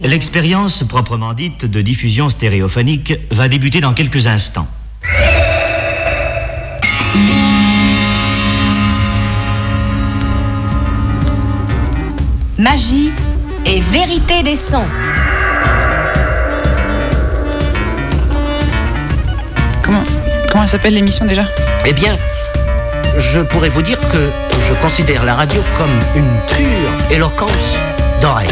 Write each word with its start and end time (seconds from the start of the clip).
L'expérience 0.00 0.82
proprement 0.84 1.32
dite 1.32 1.66
de 1.66 1.80
diffusion 1.80 2.28
stéréophonique 2.28 3.14
va 3.30 3.48
débuter 3.48 3.80
dans 3.80 3.92
quelques 3.92 4.26
instants. 4.26 4.66
Magie 12.58 13.10
et 13.66 13.80
vérité 13.80 14.42
des 14.42 14.56
sons. 14.56 14.86
Comment, 19.82 20.02
comment 20.50 20.66
s'appelle 20.66 20.94
l'émission 20.94 21.26
déjà? 21.26 21.44
Eh 21.86 21.92
bien, 21.92 22.16
je 23.18 23.40
pourrais 23.40 23.68
vous 23.68 23.82
dire 23.82 23.98
que 24.10 24.30
je 24.68 24.74
considère 24.80 25.24
la 25.24 25.34
radio 25.34 25.60
comme 25.76 25.90
une 26.16 26.30
pure 26.56 27.14
éloquence 27.14 27.76
d'oreille. 28.20 28.48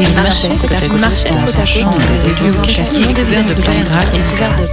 Il 0.00 0.08
marchait 0.14 0.48
côte 0.48 0.72
à 0.72 0.88
côte 0.88 1.00
dans 1.00 1.60
un 1.60 1.64
champ 1.64 1.90
des 2.24 2.32
lieux 2.32 2.52
café 2.62 2.82
couvert 3.14 3.44
de 3.44 3.54
plantes 3.54 3.84
grasses. 3.84 4.12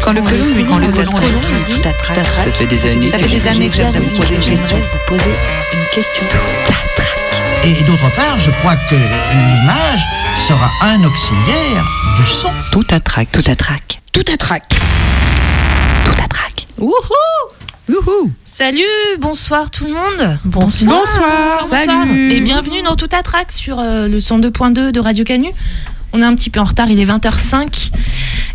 Quand 0.03 0.13
le 0.13 0.21
colon 0.21 0.45
lui 0.53 0.63
dit 0.63 0.69
quand 0.69 0.77
le 0.77 0.87
colon 0.87 1.17
lui 1.19 1.63
dit 1.65 1.81
tout 1.81 1.87
à 1.89 1.93
trac, 1.93 2.15
ça 2.17 2.51
fait 2.51 2.65
des 2.65 2.85
années, 2.85 3.09
ça 3.09 3.19
fait 3.19 3.27
des 3.27 3.47
années 3.47 3.69
que 3.69 3.75
j'aimerais 3.75 3.99
vous 3.99 4.15
poser 4.15 4.35
une 4.35 4.41
question. 4.41 4.77
vous 4.77 5.17
poser 5.17 5.35
une 5.73 5.85
question. 5.93 6.23
Et 7.63 7.73
d'autre 7.83 8.09
part, 8.15 8.37
je 8.39 8.51
crois 8.51 8.75
que 8.89 8.95
l'image 8.95 10.01
sera 10.47 10.71
un 10.83 11.03
auxiliaire 11.03 11.85
du 12.17 12.25
son. 12.25 12.49
Tout 12.71 12.87
à 12.91 12.99
trac, 12.99 13.29
tout 13.31 13.43
à 13.47 13.55
trac, 13.55 14.01
tout 14.13 14.23
à 14.31 14.37
trac, 14.37 14.63
tout 16.05 16.23
à 16.23 16.27
trac. 16.27 16.67
Wouhou! 16.77 16.93
Youhou 17.89 18.31
Salut, 18.57 18.81
bonsoir 19.19 19.69
tout 19.69 19.85
le 19.85 19.91
monde. 19.93 20.39
Bonsoir. 20.43 21.03
Salut. 21.63 22.31
Et 22.33 22.41
bienvenue 22.41 22.81
dans 22.81 22.95
Tout 22.95 23.07
à 23.11 23.21
Trac 23.21 23.51
sur 23.51 23.77
euh, 23.77 24.07
le 24.07 24.17
102.2 24.17 24.89
de 24.89 24.99
Radio 24.99 25.23
Canu. 25.23 25.49
On 26.11 26.23
est 26.23 26.25
un 26.25 26.33
petit 26.33 26.49
peu 26.49 26.59
en 26.59 26.63
retard, 26.63 26.89
il 26.89 26.99
est 26.99 27.05
20h05. 27.05 27.91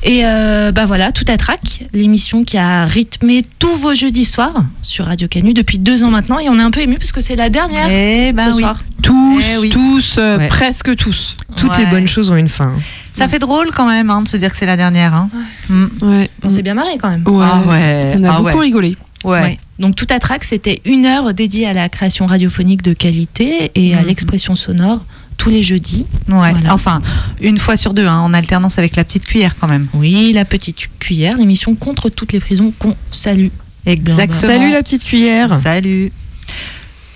Et 0.03 0.23
euh, 0.27 0.73
bah 0.73 0.87
voilà, 0.87 1.13
Tout 1.13 1.25
à 1.29 1.37
Trac, 1.37 1.85
l'émission 1.93 2.43
qui 2.43 2.59
a 2.59 2.85
rythmé 2.85 3.45
tous 3.61 3.77
vos 3.77 3.95
jeudis 3.95 4.25
soirs 4.25 4.65
sur 4.83 5.05
Radio 5.07 5.29
Canu 5.29 5.55
depuis 5.55 5.79
deux 5.79 6.03
ans 6.03 6.11
maintenant. 6.11 6.41
Et 6.41 6.49
on 6.49 6.59
est 6.59 6.63
un 6.63 6.73
peu 6.73 6.81
ému 6.81 6.97
parce 6.99 7.13
que 7.13 7.21
c'est 7.21 7.37
la 7.37 7.49
dernière 7.49 7.87
Eh 7.89 8.33
ben 8.33 8.51
ce 8.51 8.57
oui. 8.57 8.63
soir. 8.63 8.81
Tous, 9.05 9.45
Eh 9.55 9.57
oui. 9.59 9.71
tous, 9.71 10.17
euh, 10.19 10.37
Ouais. 10.39 10.49
presque 10.49 10.97
tous. 10.97 11.37
Toutes 11.57 11.79
les 11.79 11.87
bonnes 11.87 12.09
choses 12.09 12.29
ont 12.29 12.37
une 12.37 12.49
fin. 12.49 12.73
Ça 13.13 13.29
fait 13.29 13.39
drôle 13.39 13.71
quand 13.71 13.87
même 13.87 14.11
hein, 14.11 14.23
de 14.23 14.29
se 14.29 14.37
dire 14.37 14.51
que 14.51 14.57
c'est 14.57 14.67
la 14.67 14.77
dernière. 14.77 15.15
Hein. 15.15 15.29
Mm. 15.69 15.87
Ouais. 16.03 16.31
On 16.43 16.51
s'est 16.51 16.63
bien 16.63 16.75
marré 16.75 16.99
quand 17.01 17.09
même. 17.11 17.23
Ouais. 17.25 17.47
Ah 17.49 17.61
ouais. 17.71 18.15
On 18.19 18.25
a 18.25 18.31
Ah 18.33 18.37
beaucoup 18.39 18.49
ouais. 18.59 18.65
rigolé. 18.65 18.97
Ouais. 19.25 19.41
Ouais. 19.41 19.59
Donc 19.79 19.97
Tout 19.97 20.07
à 20.11 20.19
Trac, 20.19 20.45
c'était 20.45 20.81
une 20.85 21.07
heure 21.07 21.35
dédiée 21.35 21.67
à 21.67 21.73
la 21.73 21.89
création 21.89 22.27
radiophonique 22.27 22.83
de 22.83 22.93
qualité 22.93 23.71
et 23.75 23.95
à 23.95 24.01
Mhm. 24.03 24.07
l'expression 24.09 24.55
sonore 24.55 25.05
tous 25.39 25.51
les 25.51 25.63
jeudis. 25.63 26.07
Ouais. 26.29 26.53
Voilà. 26.53 26.73
Enfin, 26.75 27.01
une 27.41 27.59
fois 27.59 27.77
sur 27.77 27.95
deux, 27.95 28.07
hein, 28.07 28.21
en 28.21 28.33
alternance 28.33 28.79
avec 28.79 28.95
la 28.97 29.03
petite 29.05 29.27
cuillère 29.27 29.57
quand 29.59 29.67
même. 29.69 29.89
Oui, 29.95 30.33
la 30.33 30.45
petite 30.45 30.77
cuillère, 31.01 31.37
l'émission 31.37 31.75
contre 31.75 32.09
toutes 32.11 32.33
les 32.33 32.39
prisons 32.41 32.73
qu'on 32.79 32.97
salue. 33.11 33.49
Exactement. 33.87 34.41
Salut 34.41 34.71
la 34.71 34.83
petite 34.83 35.03
cuillère. 35.05 35.59
Salut. 35.61 36.13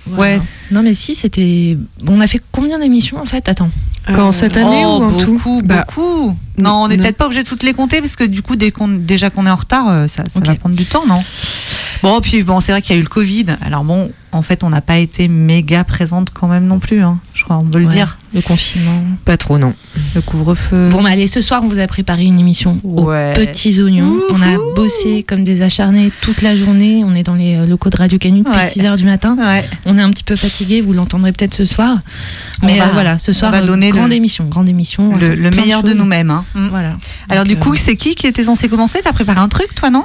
Voilà. 0.05 0.35
Ouais. 0.37 0.41
Non 0.71 0.83
mais 0.83 0.93
si, 0.93 1.15
c'était... 1.15 1.77
On 2.07 2.19
a 2.19 2.27
fait 2.27 2.41
combien 2.51 2.79
d'émissions 2.79 3.19
en 3.21 3.25
fait? 3.25 3.47
Attends. 3.47 3.69
Quand 4.13 4.29
Euh, 4.29 4.31
cette 4.31 4.55
année 4.57 4.83
Oh, 4.85 4.99
ou 4.99 5.03
en 5.03 5.11
tout? 5.17 5.33
beaucoup, 5.33 5.61
Bah, 5.63 5.85
beaucoup. 5.87 6.37
Non, 6.57 6.83
on 6.83 6.87
n'est 6.87 6.97
peut-être 6.97 7.17
pas 7.17 7.25
obligé 7.25 7.43
de 7.43 7.47
toutes 7.47 7.63
les 7.63 7.73
compter 7.73 7.99
parce 8.01 8.15
que 8.15 8.23
du 8.23 8.41
coup, 8.41 8.55
dès 8.55 8.71
qu'on, 8.71 8.87
déjà 8.87 9.29
qu'on 9.29 9.45
est 9.45 9.49
en 9.49 9.55
retard, 9.57 9.89
euh, 9.89 10.07
ça, 10.07 10.23
va 10.33 10.55
prendre 10.55 10.75
du 10.75 10.85
temps, 10.85 11.05
non? 11.05 11.21
Bon, 12.03 12.19
puis 12.21 12.43
bon, 12.43 12.59
c'est 12.61 12.71
vrai 12.71 12.81
qu'il 12.81 12.95
y 12.95 12.97
a 12.97 12.99
eu 12.99 13.03
le 13.03 13.09
Covid. 13.09 13.45
Alors 13.65 13.83
bon, 13.83 14.11
en 14.31 14.41
fait, 14.41 14.63
on 14.63 14.69
n'a 14.69 14.81
pas 14.81 14.97
été 14.97 15.27
méga 15.27 15.83
présente 15.83 16.31
quand 16.31 16.47
même 16.47 16.65
non 16.67 16.79
plus. 16.79 17.01
hein. 17.01 17.19
Je 17.33 17.43
crois, 17.43 17.57
on 17.57 17.65
peut 17.65 17.79
le 17.79 17.85
Ouais. 17.87 17.93
dire. 17.93 18.17
Le 18.33 18.41
confinement. 18.41 19.03
Pas 19.25 19.37
trop, 19.37 19.57
non. 19.57 19.73
Le 20.13 20.21
couvre-feu. 20.21 20.89
Bon, 20.89 21.01
mais 21.01 21.11
allez, 21.11 21.27
ce 21.27 21.39
soir, 21.41 21.61
on 21.63 21.67
vous 21.69 21.79
a 21.79 21.87
préparé 21.87 22.25
une 22.25 22.37
émission 22.39 22.79
Ouais. 22.83 23.31
aux 23.35 23.39
petits 23.39 23.81
oignons. 23.81 24.13
On 24.31 24.41
a 24.41 24.57
bossé 24.75 25.23
comme 25.23 25.43
des 25.43 25.61
acharnés 25.61 26.11
toute 26.21 26.41
la 26.41 26.55
journée. 26.55 27.03
On 27.05 27.15
est 27.15 27.23
dans 27.23 27.33
les 27.35 27.55
euh, 27.55 27.65
locaux 27.65 27.89
de 27.89 27.97
Radio 27.97 28.17
Canu 28.19 28.39
depuis 28.41 28.51
Ouais. 28.53 28.67
6 28.69 28.85
heures 28.85 28.95
du 28.97 29.05
matin. 29.05 29.35
Ouais. 29.39 29.63
On 29.85 29.97
est 29.97 30.01
un 30.01 30.09
petit 30.11 30.23
peu 30.25 30.35
fatigué, 30.35 30.81
vous 30.81 30.93
l'entendrez 30.93 31.31
peut-être 31.31 31.55
ce 31.55 31.65
soir. 31.65 31.97
On 32.61 32.65
Mais 32.67 32.77
va- 32.77 32.85
euh, 32.85 32.89
voilà, 32.93 33.17
ce 33.17 33.31
on 33.31 33.33
soir, 33.33 33.51
va 33.51 33.59
euh, 33.61 33.65
donner 33.65 33.89
grande 33.91 34.09
le- 34.09 34.15
émission, 34.17 34.45
grande 34.45 34.67
émission. 34.69 35.15
Le, 35.15 35.49
meilleur 35.51 35.83
de 35.83 35.93
nous-mêmes. 35.93 36.29
hein. 36.31 36.43
Voilà. 36.53 36.91
Alors 37.29 37.45
Donc, 37.45 37.55
du 37.55 37.59
coup, 37.59 37.73
euh, 37.73 37.77
c'est 37.79 37.95
qui 37.95 38.13
qui 38.15 38.27
était 38.27 38.43
censé 38.43 38.67
commencer? 38.67 38.99
T'as 39.03 39.13
préparé 39.13 39.39
un 39.39 39.47
truc, 39.47 39.73
toi, 39.73 39.89
non? 39.89 40.03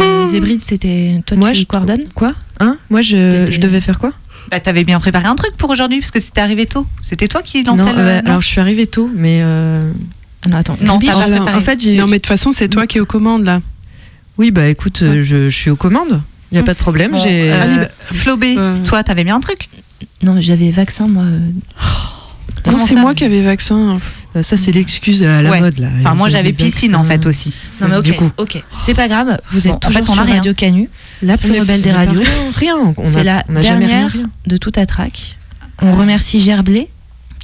Euh, 0.00 0.26
Zébride, 0.26 0.62
c'était 0.62 1.22
toi 1.26 1.36
Moi, 1.36 1.52
qui 1.52 1.60
je- 1.60 1.66
coordonnes 1.66 2.04
Quoi 2.14 2.32
Hein 2.60 2.78
Moi, 2.90 3.02
je, 3.02 3.46
je 3.50 3.60
devais 3.60 3.80
faire 3.80 3.98
quoi 3.98 4.12
Bah, 4.50 4.60
t'avais 4.60 4.84
bien 4.84 5.00
préparé 5.00 5.26
un 5.26 5.34
truc 5.34 5.56
pour 5.56 5.70
aujourd'hui 5.70 6.00
parce 6.00 6.10
que 6.10 6.20
c'était 6.20 6.40
arrivé 6.40 6.66
tôt. 6.66 6.86
C'était 7.00 7.28
toi 7.28 7.42
qui 7.42 7.62
lançais 7.62 7.84
Non, 7.84 7.92
le. 7.92 7.98
euh, 7.98 8.20
non 8.22 8.28
alors 8.30 8.42
je 8.42 8.46
suis 8.48 8.60
arrivée 8.60 8.86
tôt, 8.86 9.10
mais 9.14 9.40
euh, 9.42 9.90
Non, 10.50 10.56
attends. 10.58 10.76
Non, 10.80 10.94
Ruby, 10.94 11.06
t'as 11.06 11.12
pas 11.14 11.18
Alors, 11.24 11.36
préparé. 11.42 11.56
en 11.58 11.60
fait, 11.60 11.80
j'ai. 11.82 11.96
Non, 11.96 12.06
mais 12.06 12.16
de 12.18 12.22
toute 12.22 12.26
façon, 12.28 12.52
c'est 12.52 12.68
toi 12.68 12.86
qui 12.86 12.98
es 12.98 13.00
aux 13.00 13.06
commandes 13.06 13.44
là. 13.44 13.60
Oui, 14.38 14.50
bah 14.50 14.66
écoute, 14.68 15.00
euh, 15.02 15.22
je, 15.22 15.48
je 15.48 15.56
suis 15.56 15.70
aux 15.70 15.76
commandes. 15.76 16.20
Il 16.52 16.56
y 16.56 16.58
a 16.58 16.62
pas 16.64 16.74
de 16.74 16.78
problème. 16.78 17.12
Bon, 17.12 17.18
j'ai. 17.22 17.50
euh, 17.50 17.62
Allez, 17.62 17.76
bah, 17.76 17.88
Flobé, 18.12 18.54
Euh. 18.58 18.76
toi, 18.84 19.02
t'avais 19.02 19.24
bien 19.24 19.36
un 19.36 19.40
truc 19.40 19.68
Non, 20.22 20.36
j'avais 20.40 20.70
vaccin, 20.70 21.08
moi. 21.08 21.22
euh, 21.24 21.38
Non, 21.38 21.52
Comment 22.64 22.86
c'est 22.86 22.94
moi 22.94 23.14
qui 23.14 23.24
avais 23.24 23.42
vaccin. 23.42 23.98
Euh, 24.34 24.42
ça, 24.42 24.56
c'est 24.56 24.72
l'excuse 24.72 25.22
à 25.22 25.42
la 25.42 25.50
Ouais. 25.50 25.60
mode 25.60 25.78
là. 25.78 25.88
Enfin, 26.00 26.14
moi, 26.14 26.30
j'avais 26.30 26.52
piscine 26.52 26.96
en 26.96 27.04
fait 27.04 27.26
aussi. 27.26 27.52
Non, 27.80 27.88
mais 27.88 27.96
ok, 27.96 28.04
Du 28.04 28.12
coup. 28.14 28.30
ok. 28.38 28.62
C'est 28.74 28.94
pas 28.94 29.08
grave. 29.08 29.38
Vous 29.50 29.66
êtes 29.66 29.72
Bon, 29.72 29.76
en 29.76 29.78
toujours 29.78 30.06
fait, 30.06 30.10
on 30.10 30.18
a 30.18 30.22
rien. 30.22 30.34
Radio 30.36 30.54
Canu, 30.54 30.88
la 31.22 31.36
plus 31.36 31.58
rebelle 31.58 31.82
des 31.82 31.92
radios. 31.92 32.20
Rien. 32.20 32.76
rien. 32.76 32.94
On 32.96 33.04
C'est 33.04 33.18
a- 33.20 33.24
la 33.24 33.44
on 33.50 33.56
a 33.56 33.62
jamais 33.62 33.86
rien, 33.86 33.94
dernière 33.98 34.12
rien. 34.12 34.30
de 34.46 34.56
tout 34.56 34.72
à 34.76 34.86
trac. 34.86 35.36
On 35.82 35.94
remercie 35.94 36.40
Gerblé. 36.40 36.88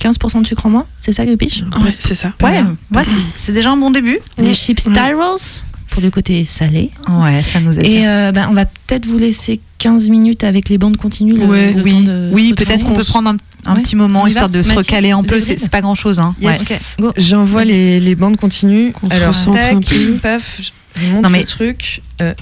15% 0.01 0.41
de 0.43 0.47
sucre 0.47 0.65
en 0.67 0.71
moins, 0.71 0.87
c'est 1.01 1.11
ça, 1.11 1.27
Gupiche 1.27 1.65
Ouais, 1.83 1.93
c'est 1.99 2.15
ça. 2.15 2.33
Ouais, 2.41 2.63
ouais, 2.95 3.05
c'est- 3.05 3.11
c'est 3.35 3.53
déjà 3.53 3.73
un 3.73 3.77
bon 3.77 3.91
début. 3.91 4.21
Les 4.39 4.55
chips 4.55 4.79
Spirals 4.81 5.65
pour 5.91 6.01
le 6.01 6.11
côté 6.13 6.45
salé. 6.45 6.93
Ouais, 7.09 7.43
ça 7.43 7.59
nous 7.59 7.77
aide. 7.77 7.85
Et 7.85 8.07
euh, 8.07 8.31
ben, 8.31 8.47
on 8.49 8.55
va 8.55 8.65
peut-être 8.65 9.07
vous 9.07 9.19
laisser 9.19 9.59
15 9.79 10.09
minutes 10.09 10.45
avec 10.45 10.69
les 10.69 10.79
bandes 10.79 10.97
continues. 10.97 11.35
le- 11.35 11.47
Ouais, 11.47 11.73
le 11.73 11.83
oui, 11.83 11.93
temps 11.95 12.01
de 12.13 12.31
oui 12.33 12.53
peut-être 12.57 12.87
qu'on 12.87 12.93
peut 12.95 13.03
prendre 13.03 13.31
un, 13.31 13.37
un 13.67 13.75
Ouais. 13.77 13.83
petit 13.83 13.97
moment 13.97 14.23
On 14.23 14.27
histoire 14.27 14.49
va 14.49 14.57
de 14.59 14.63
se 14.63 14.73
recaler 14.73 15.11
un 15.11 15.23
peu. 15.23 15.41
C'est 15.41 15.69
pas 15.71 15.81
grand 15.81 15.95
chose. 15.95 16.19
Hein. 16.19 16.35
Yes. 16.41 16.61
Ouais. 16.71 16.77
Ok, 16.77 16.81
go. 17.07 17.13
J'envoie 17.17 17.65
les, 17.65 18.01
les 18.01 18.15
bandes 18.15 18.37
continues. 18.37 18.93
Alors, 19.11 19.35
tac, 19.53 19.77
paf, 20.23 20.61
je 20.97 21.07
monte 21.11 21.23
Non, 21.23 21.31
mais- 21.31 21.41
le 21.41 21.45
truc. 21.45 22.03
Euh, 22.23 22.35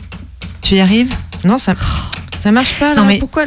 Tu 0.62 0.74
y 0.76 0.80
arrives? 0.80 1.12
Non, 1.44 1.58
ça, 1.58 1.74
ça 2.38 2.50
marche 2.52 2.74
pas 2.78 2.94
là. 2.94 3.00
Non, 3.00 3.06
mais- 3.06 3.18
Pourquoi 3.18 3.44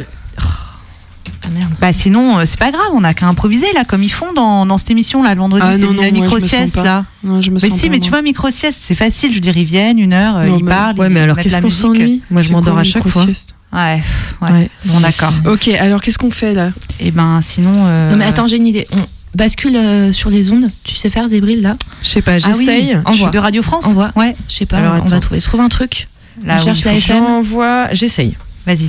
Ah 1.42 1.48
merde. 1.54 1.70
Bah 1.80 1.92
sinon, 1.92 2.38
euh, 2.38 2.42
c'est 2.44 2.58
pas 2.58 2.70
grave, 2.70 2.90
on 2.94 3.02
a 3.02 3.14
qu'à 3.14 3.26
improviser 3.26 3.66
là, 3.74 3.84
comme 3.84 4.02
ils 4.02 4.12
font 4.12 4.32
dans, 4.34 4.66
dans 4.66 4.76
cette 4.78 4.90
émission 4.90 5.22
là, 5.22 5.34
le 5.34 5.40
vendredi, 5.40 5.64
Ah, 5.66 5.72
c'est 5.72 5.86
la 5.86 5.92
moi, 5.92 6.10
micro-sieste 6.10 6.74
pas. 6.76 6.82
là. 6.84 7.04
Non, 7.24 7.40
je 7.40 7.50
me 7.50 7.58
Mais 7.60 7.68
sens 7.70 7.78
si, 7.78 7.86
pas, 7.86 7.92
mais 7.92 7.98
tu 7.98 8.10
vois, 8.10 8.20
micro-sieste, 8.22 8.78
c'est 8.82 8.94
facile, 8.94 9.30
je 9.30 9.36
veux 9.36 9.40
dire, 9.40 9.56
ils 9.56 9.64
viennent 9.64 9.98
une 9.98 10.12
heure, 10.12 10.36
euh, 10.36 10.46
Non, 10.46 10.58
ils 10.58 10.64
bah, 10.64 10.70
parlent. 10.76 10.98
Ouais, 10.98 11.06
ils 11.06 11.12
mais 11.12 11.20
alors 11.20 11.38
qu'est-ce 11.38 11.58
qu'on 11.60 11.70
s'ennuie? 11.70 12.22
Moi, 12.30 12.42
je 12.42 12.52
m'endors 12.52 12.76
à 12.78 12.84
chaque 12.84 13.08
fois. 13.08 13.24
Ouais, 13.72 14.02
ouais. 14.42 14.50
Ouais. 14.50 14.70
Bon, 14.86 15.00
d'accord. 15.00 15.32
Ok, 15.46 15.68
alors 15.68 16.00
qu'est-ce 16.02 16.18
qu'on 16.18 16.30
fait 16.30 16.54
là? 16.54 16.70
Et 16.98 17.10
ben 17.12 17.40
sinon. 17.40 17.84
euh, 17.86 18.10
Non 18.10 18.16
mais 18.16 18.24
attends, 18.24 18.46
j'ai 18.46 18.56
une 18.56 18.66
idée. 18.66 18.86
On 18.92 18.98
bascule 19.34 19.76
euh, 19.76 20.12
sur 20.12 20.28
les 20.28 20.50
ondes. 20.50 20.68
Tu 20.82 20.96
sais 20.96 21.08
faire 21.10 21.28
Zébril 21.28 21.62
là? 21.62 21.74
Je 22.02 22.08
sais 22.08 22.22
pas, 22.22 22.32
Ah 22.42 22.48
oui, 22.56 22.64
j'essaye. 22.66 22.98
Envoie. 23.04 23.30
de 23.30 23.38
Radio 23.38 23.62
France 23.62 23.86
Envoie. 23.86 24.10
Ouais. 24.16 24.34
Je 24.48 24.54
sais 24.54 24.66
pas, 24.66 24.78
Alors, 24.78 24.96
on 25.02 25.06
va 25.08 25.20
trouver. 25.20 25.40
Trouve 25.40 25.60
un 25.60 25.68
truc. 25.68 26.08
Là, 26.44 26.56
On 26.58 26.64
cherche 26.64 26.84
la 26.84 26.94
FM. 26.94 27.18
J'envoie, 27.18 27.88
j'essaye. 27.92 28.36
Vas-y. 28.66 28.88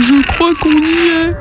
Je 0.00 0.22
crois 0.26 0.54
qu'on 0.60 0.70
y 0.70 1.08
est. 1.08 1.32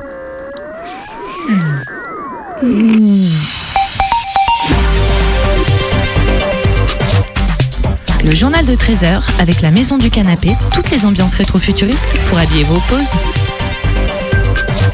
Le 8.23 8.35
journal 8.35 8.65
de 8.65 8.75
13h 8.75 9.23
avec 9.39 9.61
la 9.61 9.71
maison 9.71 9.97
du 9.97 10.11
canapé, 10.11 10.55
toutes 10.75 10.91
les 10.91 11.05
ambiances 11.05 11.33
rétro-futuristes 11.33 12.15
pour 12.27 12.37
habiller 12.37 12.63
vos 12.63 12.79
pauses. 12.81 13.11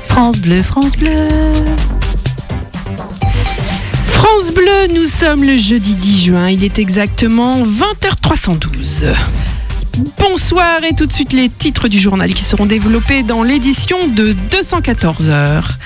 France 0.07 0.39
Bleu, 0.39 0.63
France 0.63 0.95
Bleu. 0.97 1.27
France 4.05 4.51
Bleu, 4.53 4.93
nous 4.95 5.05
sommes 5.05 5.43
le 5.43 5.57
jeudi 5.57 5.95
10 5.95 6.23
juin, 6.25 6.49
il 6.49 6.63
est 6.63 6.79
exactement 6.79 7.61
20h312. 7.63 9.13
Bonsoir 10.17 10.83
et 10.83 10.95
tout 10.95 11.05
de 11.05 11.11
suite 11.11 11.33
les 11.33 11.49
titres 11.49 11.89
du 11.89 11.99
journal 11.99 12.33
qui 12.33 12.43
seront 12.43 12.65
développés 12.65 13.23
dans 13.23 13.43
l'édition 13.43 14.07
de 14.07 14.33
214 14.51 15.29
heures. 15.29 15.77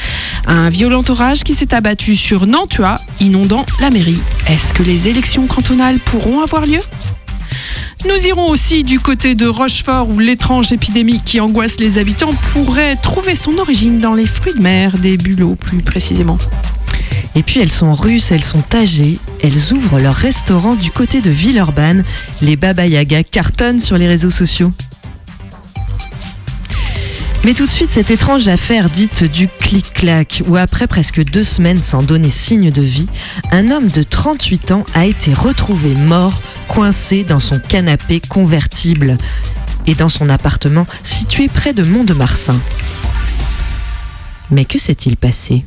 Un 0.45 0.69
violent 0.69 1.03
orage 1.07 1.43
qui 1.43 1.55
s'est 1.55 1.73
abattu 1.73 2.15
sur 2.15 2.45
Nantua, 2.45 2.99
inondant 3.19 3.65
la 3.79 3.89
mairie. 3.89 4.19
Est-ce 4.47 4.73
que 4.73 4.83
les 4.83 5.07
élections 5.07 5.47
cantonales 5.47 5.99
pourront 5.99 6.41
avoir 6.41 6.65
lieu? 6.65 6.79
Nous 8.05 8.27
irons 8.27 8.49
aussi 8.49 8.83
du 8.83 8.99
côté 8.99 9.35
de 9.35 9.45
Rochefort 9.47 10.09
où 10.09 10.19
l'étrange 10.19 10.71
épidémie 10.71 11.21
qui 11.23 11.39
angoisse 11.39 11.79
les 11.79 11.97
habitants 11.97 12.33
pourrait 12.53 12.95
trouver 12.95 13.35
son 13.35 13.57
origine 13.57 13.99
dans 13.99 14.13
les 14.13 14.25
fruits 14.25 14.53
de 14.53 14.61
mer, 14.61 14.97
des 14.97 15.17
bulots 15.17 15.55
plus 15.55 15.81
précisément. 15.81 16.37
Et 17.35 17.43
puis 17.43 17.59
elles 17.59 17.71
sont 17.71 17.93
russes, 17.93 18.31
elles 18.31 18.43
sont 18.43 18.63
âgées, 18.73 19.19
elles 19.41 19.73
ouvrent 19.73 19.99
leur 19.99 20.15
restaurant 20.15 20.75
du 20.75 20.91
côté 20.91 21.21
de 21.21 21.29
Villeurbanne. 21.29 22.03
Les 22.41 22.55
Baba 22.55 22.87
Yaga 22.87 23.23
cartonnent 23.23 23.79
sur 23.79 23.97
les 23.97 24.07
réseaux 24.07 24.31
sociaux. 24.31 24.71
Mais 27.43 27.55
tout 27.55 27.65
de 27.65 27.71
suite, 27.71 27.89
cette 27.89 28.11
étrange 28.11 28.47
affaire 28.47 28.91
dite 28.91 29.23
du 29.23 29.47
clic-clac, 29.47 30.43
où 30.47 30.57
après 30.57 30.85
presque 30.85 31.23
deux 31.23 31.43
semaines 31.43 31.81
sans 31.81 32.03
donner 32.03 32.29
signe 32.29 32.69
de 32.69 32.83
vie, 32.83 33.09
un 33.51 33.71
homme 33.71 33.87
de 33.87 34.03
38 34.03 34.71
ans 34.71 34.85
a 34.93 35.05
été 35.07 35.33
retrouvé 35.33 35.95
mort, 35.95 36.39
coincé 36.67 37.23
dans 37.23 37.39
son 37.39 37.59
canapé 37.59 38.19
convertible 38.19 39.17
et 39.87 39.95
dans 39.95 40.09
son 40.09 40.29
appartement 40.29 40.85
situé 41.03 41.47
près 41.47 41.73
de 41.73 41.81
Mont-de-Marsan. 41.81 42.59
Mais 44.51 44.65
que 44.65 44.77
s'est-il 44.77 45.17
passé? 45.17 45.65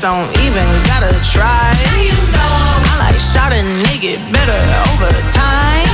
Don't 0.00 0.32
even 0.40 0.64
gotta 0.88 1.12
try. 1.20 1.44
I 1.44 2.96
like 2.98 3.20
shot 3.20 3.52
a 3.52 3.60
nigga 3.84 4.16
better 4.32 4.56
over 4.88 5.12
time. 5.30 5.84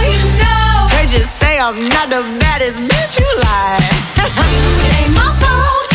You 1.10 1.24
say 1.24 1.58
I'm 1.58 1.88
not 1.88 2.10
the 2.10 2.22
baddest 2.38 2.76
bitch 2.76 3.18
you 3.18 3.26
like. 3.42 3.82
ain't 5.02 5.14
my 5.14 5.34
fault 5.40 5.85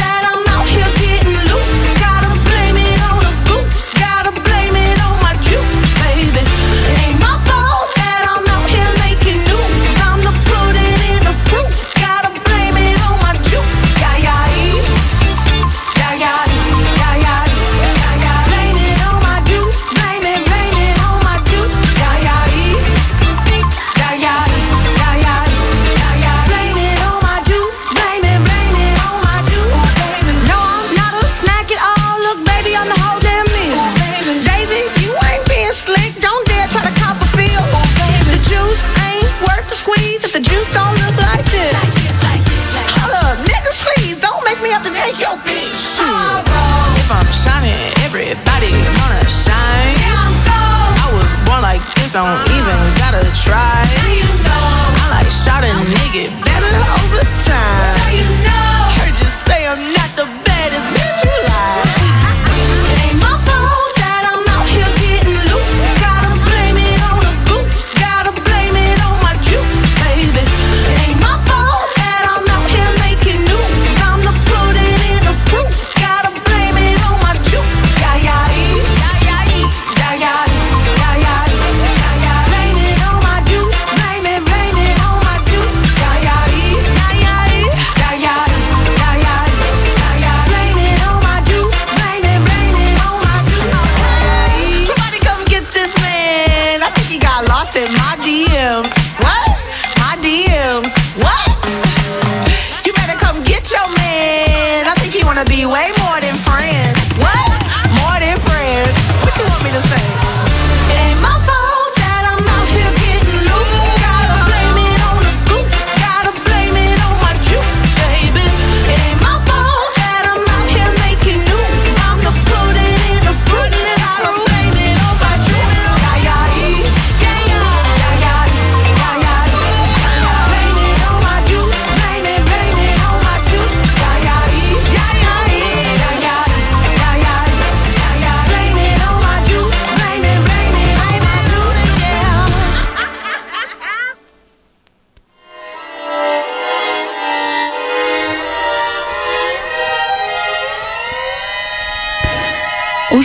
shot 55.43 55.63
a 55.63 55.67
nigga 55.67 56.50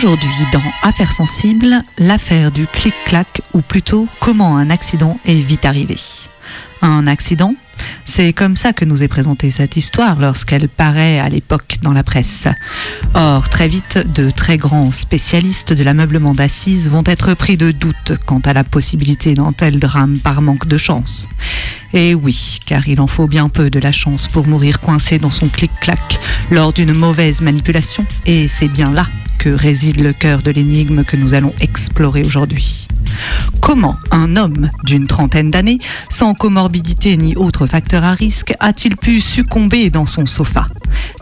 Aujourd'hui, 0.07 0.29
dans 0.53 0.61
Affaires 0.83 1.11
sensibles, 1.11 1.83
l'affaire 1.97 2.53
du 2.53 2.65
clic-clac, 2.65 3.41
ou 3.53 3.59
plutôt 3.59 4.07
comment 4.21 4.55
un 4.55 4.69
accident 4.69 5.19
est 5.25 5.41
vite 5.41 5.65
arrivé. 5.65 5.97
Un 6.81 7.07
accident 7.07 7.55
C'est 8.05 8.31
comme 8.31 8.55
ça 8.55 8.71
que 8.71 8.85
nous 8.85 9.03
est 9.03 9.09
présentée 9.09 9.49
cette 9.49 9.75
histoire 9.75 10.17
lorsqu'elle 10.17 10.69
paraît 10.69 11.19
à 11.19 11.27
l'époque 11.27 11.79
dans 11.81 11.91
la 11.91 12.03
presse. 12.03 12.47
Or, 13.15 13.49
très 13.49 13.67
vite, 13.67 13.99
de 14.15 14.29
très 14.29 14.55
grands 14.55 14.91
spécialistes 14.91 15.73
de 15.73 15.83
l'ameublement 15.83 16.33
d'assises 16.33 16.89
vont 16.89 17.03
être 17.05 17.33
pris 17.33 17.57
de 17.57 17.71
doute 17.71 18.13
quant 18.25 18.39
à 18.45 18.53
la 18.53 18.63
possibilité 18.63 19.33
d'un 19.33 19.51
tel 19.51 19.77
drame 19.77 20.19
par 20.19 20.41
manque 20.41 20.67
de 20.67 20.77
chance. 20.77 21.27
Et 21.91 22.15
oui, 22.15 22.59
car 22.65 22.87
il 22.87 23.01
en 23.01 23.07
faut 23.07 23.27
bien 23.27 23.49
peu 23.49 23.69
de 23.69 23.79
la 23.79 23.91
chance 23.91 24.29
pour 24.29 24.47
mourir 24.47 24.79
coincé 24.79 25.19
dans 25.19 25.29
son 25.29 25.49
clic-clac 25.49 26.21
lors 26.49 26.71
d'une 26.71 26.93
mauvaise 26.93 27.41
manipulation, 27.41 28.05
et 28.25 28.47
c'est 28.47 28.69
bien 28.69 28.89
là 28.89 29.05
réside 29.55 30.01
le 30.01 30.13
cœur 30.13 30.41
de 30.41 30.51
l'énigme 30.51 31.03
que 31.03 31.15
nous 31.17 31.33
allons 31.33 31.53
explorer 31.61 32.23
aujourd'hui. 32.23 32.87
Comment 33.61 33.97
un 34.11 34.35
homme 34.35 34.69
d'une 34.83 35.07
trentaine 35.07 35.51
d'années, 35.51 35.79
sans 36.09 36.33
comorbidité 36.33 37.17
ni 37.17 37.35
autre 37.35 37.67
facteur 37.67 38.03
à 38.03 38.13
risque, 38.13 38.53
a-t-il 38.59 38.95
pu 38.95 39.19
succomber 39.19 39.89
dans 39.89 40.05
son 40.05 40.25
sofa? 40.25 40.67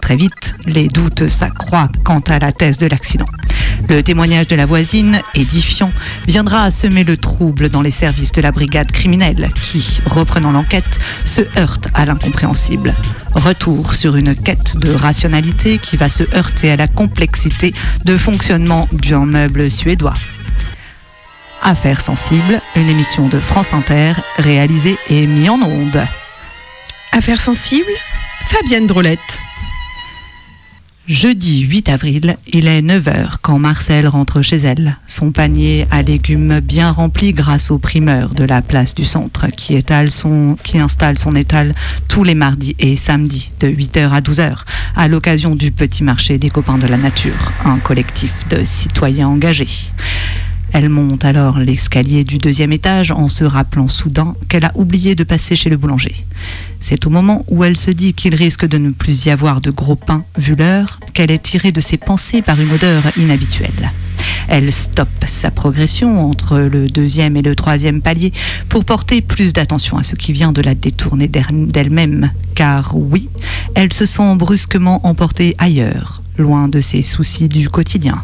Très 0.01 0.15
vite, 0.15 0.54
les 0.65 0.88
doutes 0.88 1.27
s'accroissent 1.27 1.89
quant 2.04 2.22
à 2.27 2.39
la 2.39 2.51
thèse 2.51 2.77
de 2.77 2.88
l'accident. 2.88 3.25
Le 3.89 4.01
témoignage 4.01 4.48
de 4.48 4.56
la 4.56 4.65
voisine, 4.65 5.22
édifiant, 5.34 5.89
viendra 6.27 6.63
à 6.63 6.72
semer 6.72 7.04
le 7.04 7.18
trouble 7.18 7.70
dans 7.70 7.82
les 7.82 7.92
services 7.92 8.32
de 8.32 8.42
la 8.42 8.51
brigade 8.51 8.92
criminelle 8.92 9.50
qui, 9.62 10.00
reprenant 10.06 10.51
l'enquête, 10.51 11.00
se 11.25 11.42
heurte 11.58 11.89
à 11.94 12.06
l'incompréhensible. 12.06 12.94
Retour 13.34 13.94
sur 13.94 14.15
une 14.15 14.36
quête 14.36 14.77
de 14.77 14.92
rationalité 14.92 15.77
qui 15.77 15.98
va 15.98 16.10
se 16.10 16.24
heurter 16.36 16.72
à 16.72 16.77
la 16.77 16.88
complexité 16.88 17.74
de 18.06 18.18
fonctionnement 18.18 18.88
d'un 18.92 19.25
meuble 19.25 19.70
suédois. 19.70 20.13
Affaires 21.67 22.00
sensibles, 22.00 22.62
une 22.75 22.89
émission 22.89 23.27
de 23.27 23.39
France 23.39 23.74
Inter 23.74 24.13
réalisée 24.38 25.00
et 25.10 25.25
mise 25.25 25.50
en 25.50 25.60
onde. 25.63 26.00
Affaires 27.12 27.41
sensibles, 27.41 27.89
Fabienne 28.43 28.86
Drolette. 28.86 29.41
Jeudi 31.07 31.62
8 31.62 31.89
avril, 31.89 32.38
il 32.53 32.67
est 32.67 32.84
9h 32.84 33.38
quand 33.41 33.57
Marcel 33.57 34.07
rentre 34.07 34.43
chez 34.43 34.57
elle, 34.57 34.98
son 35.07 35.31
panier 35.31 35.88
à 35.89 36.03
légumes 36.03 36.60
bien 36.60 36.91
rempli 36.91 37.34
grâce 37.34 37.72
au 37.72 37.79
primeur 37.79 38.36
de 38.36 38.43
la 38.43 38.62
place 38.62 38.93
du 38.93 39.05
centre 39.05 39.48
qui, 39.48 39.74
étale 39.74 40.12
son, 40.12 40.57
qui 40.63 40.77
installe 40.77 41.17
son 41.17 41.31
étal 41.31 41.74
tous 42.07 42.24
les 42.24 42.36
mardis 42.36 42.75
et 42.77 42.95
samedis 42.95 43.51
de 43.60 43.69
8h 43.69 44.12
à 44.12 44.22
12h 44.22 44.53
à 44.95 45.07
l'occasion 45.07 45.55
du 45.55 45.72
petit 45.72 46.03
marché 46.03 46.38
des 46.38 46.51
copains 46.51 46.77
de 46.77 46.86
la 46.86 46.98
nature, 46.98 47.53
un 47.63 47.79
collectif 47.79 48.48
de 48.50 48.63
citoyens 48.63 49.29
engagés. 49.29 49.67
Elle 50.74 50.89
monte 50.89 51.24
alors 51.24 51.60
l'escalier 51.60 52.24
du 52.25 52.38
deuxième 52.38 52.74
étage 52.74 53.12
en 53.12 53.29
se 53.29 53.45
rappelant 53.45 53.88
soudain 53.88 54.36
qu'elle 54.50 54.65
a 54.65 54.72
oublié 54.75 55.15
de 55.15 55.24
passer 55.24 55.55
chez 55.55 55.69
le 55.69 55.77
boulanger. 55.77 56.13
C'est 56.81 57.07
au 57.07 57.10
moment 57.10 57.45
où 57.48 57.63
elle 57.63 57.77
se 57.77 57.91
dit 57.91 58.13
qu'il 58.13 58.36
risque 58.36 58.65
de 58.65 58.77
ne 58.77 58.91
plus 58.91 59.25
y 59.25 59.29
avoir 59.29 59.62
de 59.62 59.72
gros 59.72 59.95
pain 59.95 60.25
vu 60.38 60.55
l'heure 60.55 61.00
qu'elle 61.13 61.31
est 61.31 61.41
tirée 61.41 61.72
de 61.72 61.79
ses 61.81 61.98
pensées 61.98 62.41
par 62.41 62.60
une 62.60 62.72
odeur 62.72 63.03
inhabituelle. 63.17 63.91
Elle 64.48 64.72
stoppe 64.72 65.24
sa 65.25 65.50
progression 65.50 66.29
entre 66.29 66.60
le 66.60 66.88
deuxième 66.88 67.38
et 67.38 67.41
le 67.41 67.55
troisième 67.55 68.01
palier 68.01 68.34
pour 68.67 68.84
porter 68.86 69.22
plus 69.22 69.53
d'attention 69.53 69.98
à 69.98 70.03
ce 70.03 70.15
qui 70.15 70.34
vient 70.34 70.51
de 70.51 70.62
la 70.62 70.75
détourner 70.75 71.27
d'elle- 71.27 71.67
d'elle-même, 71.67 72.31
car 72.53 72.95
oui, 72.98 73.29
elle 73.75 73.93
se 73.93 74.05
sent 74.05 74.36
brusquement 74.36 75.05
emportée 75.07 75.55
ailleurs, 75.57 76.22
loin 76.38 76.67
de 76.67 76.81
ses 76.81 77.01
soucis 77.01 77.48
du 77.48 77.69
quotidien. 77.69 78.24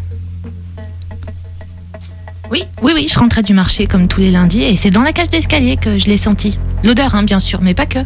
Oui, 2.51 2.63
oui, 2.81 2.91
oui, 2.93 3.07
je 3.09 3.17
rentrais 3.17 3.43
du 3.43 3.53
marché 3.53 3.87
comme 3.87 4.09
tous 4.09 4.19
les 4.19 4.29
lundis 4.29 4.61
et 4.63 4.75
c'est 4.75 4.89
dans 4.89 5.03
la 5.03 5.13
cage 5.13 5.29
d'escalier 5.29 5.77
que 5.77 5.97
je 5.97 6.07
l'ai 6.07 6.17
senti. 6.17 6.59
L'odeur, 6.83 7.15
hein, 7.15 7.23
bien 7.23 7.39
sûr, 7.39 7.61
mais 7.61 7.73
pas 7.73 7.85
que. 7.85 7.99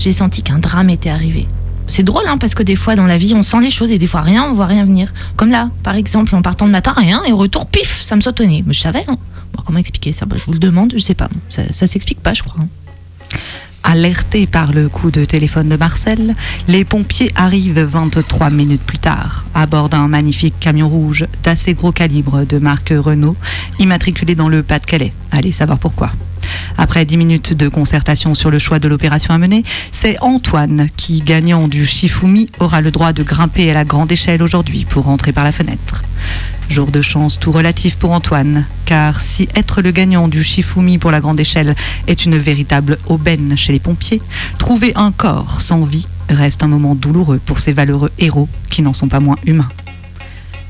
J'ai 0.00 0.10
senti 0.10 0.42
qu'un 0.42 0.58
drame 0.58 0.90
était 0.90 1.10
arrivé. 1.10 1.46
C'est 1.86 2.02
drôle, 2.02 2.24
hein, 2.26 2.36
parce 2.36 2.56
que 2.56 2.64
des 2.64 2.74
fois 2.74 2.96
dans 2.96 3.06
la 3.06 3.16
vie, 3.16 3.34
on 3.34 3.42
sent 3.42 3.60
les 3.60 3.70
choses 3.70 3.92
et 3.92 3.98
des 3.98 4.08
fois 4.08 4.22
rien, 4.22 4.46
on 4.50 4.52
voit 4.52 4.66
rien 4.66 4.84
venir. 4.84 5.12
Comme 5.36 5.50
là, 5.50 5.70
par 5.84 5.94
exemple, 5.94 6.34
en 6.34 6.42
partant 6.42 6.64
le 6.66 6.72
matin, 6.72 6.92
rien, 6.96 7.22
et 7.24 7.30
au 7.32 7.36
retour, 7.36 7.66
pif, 7.66 8.02
ça 8.02 8.16
me 8.16 8.44
nez. 8.44 8.64
Mais 8.66 8.72
je 8.72 8.80
savais, 8.80 9.04
hein. 9.06 9.16
Comment 9.64 9.78
expliquer 9.78 10.12
ça? 10.12 10.26
Bah, 10.26 10.34
Je 10.38 10.44
vous 10.44 10.52
le 10.52 10.58
demande, 10.58 10.92
je 10.96 11.00
sais 11.00 11.14
pas. 11.14 11.28
Ça, 11.48 11.62
ça 11.72 11.86
s'explique 11.86 12.20
pas, 12.20 12.34
je 12.34 12.42
crois. 12.42 12.56
Alertés 13.86 14.46
par 14.46 14.72
le 14.72 14.88
coup 14.88 15.10
de 15.10 15.26
téléphone 15.26 15.68
de 15.68 15.76
Marcel, 15.76 16.34
les 16.68 16.86
pompiers 16.86 17.30
arrivent 17.34 17.80
23 17.80 18.48
minutes 18.48 18.82
plus 18.82 18.98
tard, 18.98 19.44
à 19.54 19.66
bord 19.66 19.90
d'un 19.90 20.08
magnifique 20.08 20.58
camion 20.58 20.88
rouge 20.88 21.26
d'assez 21.42 21.74
gros 21.74 21.92
calibre 21.92 22.46
de 22.46 22.58
marque 22.58 22.94
Renault, 22.96 23.36
immatriculé 23.78 24.34
dans 24.34 24.48
le 24.48 24.62
Pas-de-Calais. 24.62 25.12
Allez 25.30 25.52
savoir 25.52 25.78
pourquoi. 25.78 26.12
Après 26.78 27.04
10 27.04 27.18
minutes 27.18 27.52
de 27.52 27.68
concertation 27.68 28.34
sur 28.34 28.50
le 28.50 28.58
choix 28.58 28.78
de 28.78 28.88
l'opération 28.88 29.34
à 29.34 29.38
mener, 29.38 29.64
c'est 29.92 30.16
Antoine 30.22 30.88
qui, 30.96 31.20
gagnant 31.20 31.68
du 31.68 31.86
Shifumi, 31.86 32.48
aura 32.60 32.80
le 32.80 32.90
droit 32.90 33.12
de 33.12 33.22
grimper 33.22 33.70
à 33.70 33.74
la 33.74 33.84
grande 33.84 34.10
échelle 34.10 34.42
aujourd'hui 34.42 34.86
pour 34.86 35.04
rentrer 35.04 35.32
par 35.32 35.44
la 35.44 35.52
fenêtre. 35.52 36.02
Jour 36.68 36.90
de 36.90 37.02
chance 37.02 37.38
tout 37.38 37.52
relatif 37.52 37.96
pour 37.96 38.12
Antoine, 38.12 38.64
car 38.84 39.20
si 39.20 39.48
être 39.54 39.82
le 39.82 39.90
gagnant 39.90 40.28
du 40.28 40.42
Shifumi 40.42 40.98
pour 40.98 41.10
la 41.10 41.20
grande 41.20 41.38
échelle 41.38 41.76
est 42.06 42.24
une 42.24 42.36
véritable 42.36 42.98
aubaine 43.06 43.56
chez 43.56 43.72
les 43.72 43.78
pompiers, 43.78 44.22
trouver 44.58 44.92
un 44.96 45.12
corps 45.12 45.60
sans 45.60 45.84
vie 45.84 46.06
reste 46.28 46.62
un 46.62 46.68
moment 46.68 46.94
douloureux 46.94 47.40
pour 47.44 47.58
ces 47.58 47.72
valeureux 47.72 48.10
héros 48.18 48.48
qui 48.70 48.82
n'en 48.82 48.94
sont 48.94 49.08
pas 49.08 49.20
moins 49.20 49.36
humains. 49.46 49.68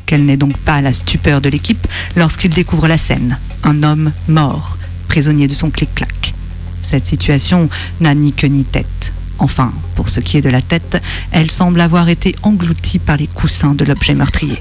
Quelle 0.07 0.25
n'est 0.25 0.37
donc 0.37 0.59
pas 0.59 0.81
la 0.81 0.93
stupeur 0.93 1.41
de 1.41 1.49
l'équipe 1.49 1.87
lorsqu'ils 2.17 2.53
découvrent 2.53 2.89
la 2.89 2.99
scène, 2.99 3.39
un 3.63 3.83
homme 3.83 4.13
mort, 4.29 4.79
prisonnier 5.09 5.49
de 5.49 5.55
son 5.55 5.71
clic-clac. 5.71 6.35
Cette 6.83 7.07
situation 7.07 7.71
n'a 8.01 8.15
ni 8.15 8.33
queue 8.33 8.49
ni 8.49 8.65
tête. 8.65 9.13
Enfin, 9.39 9.73
pour 9.95 10.09
ce 10.09 10.21
qui 10.21 10.37
est 10.37 10.43
de 10.43 10.51
la 10.51 10.63
tête, 10.63 11.03
elle 11.33 11.51
semble 11.51 11.81
avoir 11.81 12.09
été 12.09 12.37
engloutie 12.43 12.99
par 12.99 13.17
les 13.17 13.27
coussins 13.27 13.75
de 13.75 13.85
l'objet 13.85 14.15
meurtrier. 14.15 14.59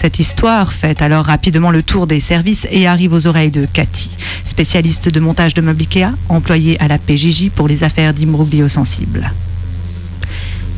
Cette 0.00 0.18
histoire 0.18 0.72
fait 0.72 1.02
alors 1.02 1.26
rapidement 1.26 1.70
le 1.70 1.82
tour 1.82 2.06
des 2.06 2.20
services 2.20 2.66
et 2.70 2.86
arrive 2.86 3.12
aux 3.12 3.26
oreilles 3.26 3.50
de 3.50 3.66
Cathy, 3.70 4.08
spécialiste 4.44 5.10
de 5.10 5.20
montage 5.20 5.52
de 5.52 5.60
meubles 5.60 5.82
Ikea, 5.82 6.14
employée 6.30 6.80
à 6.80 6.88
la 6.88 6.96
PJJ 6.96 7.50
pour 7.50 7.68
les 7.68 7.84
affaires 7.84 8.14
d'immobile 8.14 8.70
sensibles. 8.70 9.30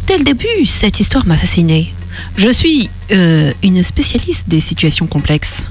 Dès 0.08 0.18
le 0.18 0.24
début, 0.24 0.66
cette 0.66 0.98
histoire 0.98 1.24
m'a 1.24 1.36
fascinée. 1.36 1.94
Je 2.36 2.48
suis 2.48 2.90
euh, 3.12 3.52
une 3.62 3.84
spécialiste 3.84 4.48
des 4.48 4.58
situations 4.58 5.06
complexes. 5.06 5.68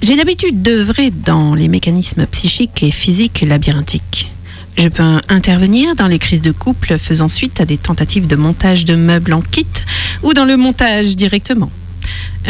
J'ai 0.00 0.14
l'habitude 0.14 0.62
d'œuvrer 0.62 1.10
dans 1.10 1.56
les 1.56 1.66
mécanismes 1.66 2.26
psychiques 2.26 2.84
et 2.84 2.92
physiques 2.92 3.40
labyrinthiques. 3.40 4.30
Je 4.78 4.88
peux 4.88 5.20
intervenir 5.28 5.96
dans 5.96 6.06
les 6.06 6.20
crises 6.20 6.42
de 6.42 6.52
couple 6.52 6.96
faisant 7.00 7.26
suite 7.26 7.60
à 7.60 7.64
des 7.64 7.76
tentatives 7.76 8.28
de 8.28 8.36
montage 8.36 8.84
de 8.84 8.94
meubles 8.94 9.32
en 9.32 9.42
kit 9.42 9.66
ou 10.22 10.32
dans 10.32 10.44
le 10.44 10.56
montage 10.56 11.16
directement. 11.16 11.72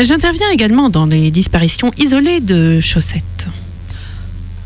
J'interviens 0.00 0.50
également 0.52 0.90
dans 0.90 1.06
les 1.06 1.30
disparitions 1.30 1.92
isolées 1.98 2.40
de 2.40 2.80
chaussettes. 2.80 3.48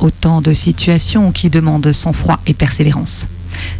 Autant 0.01 0.41
de 0.41 0.53
situations 0.53 1.33
qui 1.33 1.51
demandent 1.51 1.93
sang-froid 1.93 2.41
et 2.47 2.55
persévérance. 2.55 3.27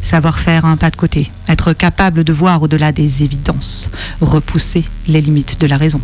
Savoir 0.03 0.39
faire 0.39 0.65
un 0.65 0.77
pas 0.77 0.91
de 0.91 0.97
côté, 0.97 1.31
être 1.49 1.73
capable 1.73 2.25
de 2.25 2.33
voir 2.33 2.63
au-delà 2.63 2.93
des 2.93 3.23
évidences, 3.23 3.91
repousser 4.21 4.85
les 5.07 5.21
limites 5.21 5.61
de 5.61 5.67
la 5.67 5.77
raison. 5.77 6.01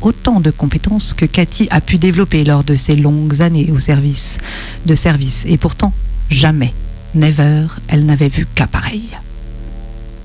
Autant 0.00 0.40
de 0.40 0.50
compétences 0.50 1.12
que 1.12 1.26
Cathy 1.26 1.68
a 1.70 1.80
pu 1.80 1.98
développer 1.98 2.44
lors 2.44 2.64
de 2.64 2.74
ses 2.74 2.96
longues 2.96 3.42
années 3.42 3.70
au 3.70 3.78
service 3.78 4.38
de 4.86 4.94
service. 4.94 5.44
Et 5.46 5.58
pourtant, 5.58 5.92
jamais, 6.30 6.72
never, 7.14 7.66
elle 7.88 8.06
n'avait 8.06 8.28
vu 8.28 8.46
qu'à 8.54 8.66
pareil. 8.66 9.10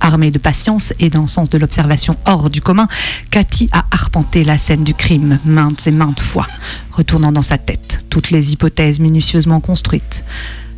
Armée 0.06 0.30
de 0.30 0.38
patience 0.38 0.94
et 1.00 1.10
d'un 1.10 1.26
sens 1.26 1.50
de 1.50 1.58
l'observation 1.58 2.16
hors 2.28 2.52
du 2.52 2.62
commun, 2.62 2.88
Cathy 3.32 3.70
a 3.72 3.88
arpenté 3.90 4.44
la 4.44 4.60
scène 4.60 4.84
du 4.84 4.94
crime 4.94 5.40
maintes 5.46 5.88
et 5.88 5.92
maintes 5.92 6.22
fois, 6.22 6.46
retournant 6.92 7.32
dans 7.32 7.42
sa 7.42 7.58
tête 7.58 8.06
toutes 8.12 8.30
les 8.30 8.54
hypothèses 8.54 9.00
minutieusement 9.00 9.60
construites. 9.62 10.24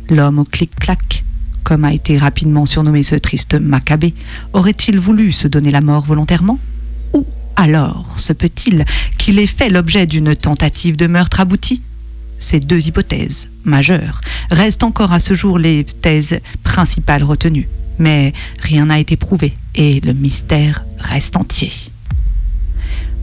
L'homme 0.08 0.38
au 0.38 0.44
clic-clac, 0.44 1.24
comme 1.62 1.84
a 1.84 1.92
été 1.92 2.16
rapidement 2.16 2.64
surnommé 2.64 3.02
ce 3.02 3.16
triste 3.16 3.52
Maccabée, 3.52 4.14
aurait-il 4.54 4.98
voulu 4.98 5.30
se 5.30 5.46
donner 5.46 5.70
la 5.70 5.82
mort 5.82 6.06
volontairement? 6.06 6.58
Ou 7.12 7.26
alors 7.56 8.18
se 8.18 8.32
peut-il 8.32 8.86
qu'il 9.18 9.38
ait 9.40 9.46
fait 9.46 9.68
l'objet 9.68 10.06
d'une 10.06 10.34
tentative 10.36 10.96
de 10.96 11.06
meurtre 11.06 11.40
aboutie? 11.40 11.82
Ces 12.38 12.60
deux 12.60 12.86
hypothèses, 12.86 13.50
majeures, 13.64 14.22
restent 14.50 14.84
encore 14.84 15.12
à 15.12 15.20
ce 15.20 15.34
jour 15.34 15.58
les 15.58 15.84
thèses 15.84 16.40
principales 16.62 17.24
retenues. 17.24 17.68
Mais 17.98 18.32
rien 18.60 18.86
n'a 18.86 18.98
été 18.98 19.16
prouvé 19.16 19.54
et 19.74 20.00
le 20.00 20.12
mystère 20.12 20.84
reste 20.98 21.36
entier. 21.36 21.72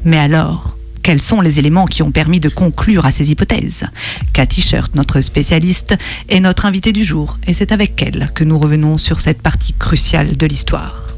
Mais 0.03 0.17
alors, 0.17 0.77
quels 1.01 1.21
sont 1.21 1.39
les 1.39 1.59
éléments 1.59 1.85
qui 1.85 2.01
ont 2.01 2.11
permis 2.11 2.39
de 2.39 2.49
conclure 2.49 3.05
à 3.05 3.11
ces 3.11 3.31
hypothèses? 3.31 3.85
Cathy 4.33 4.61
Shirt, 4.61 4.95
notre 4.95 5.21
spécialiste, 5.21 5.95
est 6.29 6.39
notre 6.39 6.65
invitée 6.65 6.93
du 6.93 7.03
jour 7.03 7.37
et 7.45 7.53
c'est 7.53 7.71
avec 7.71 8.01
elle 8.01 8.31
que 8.33 8.43
nous 8.43 8.57
revenons 8.57 8.97
sur 8.97 9.19
cette 9.19 9.41
partie 9.41 9.73
cruciale 9.73 10.35
de 10.35 10.45
l'histoire. 10.45 11.15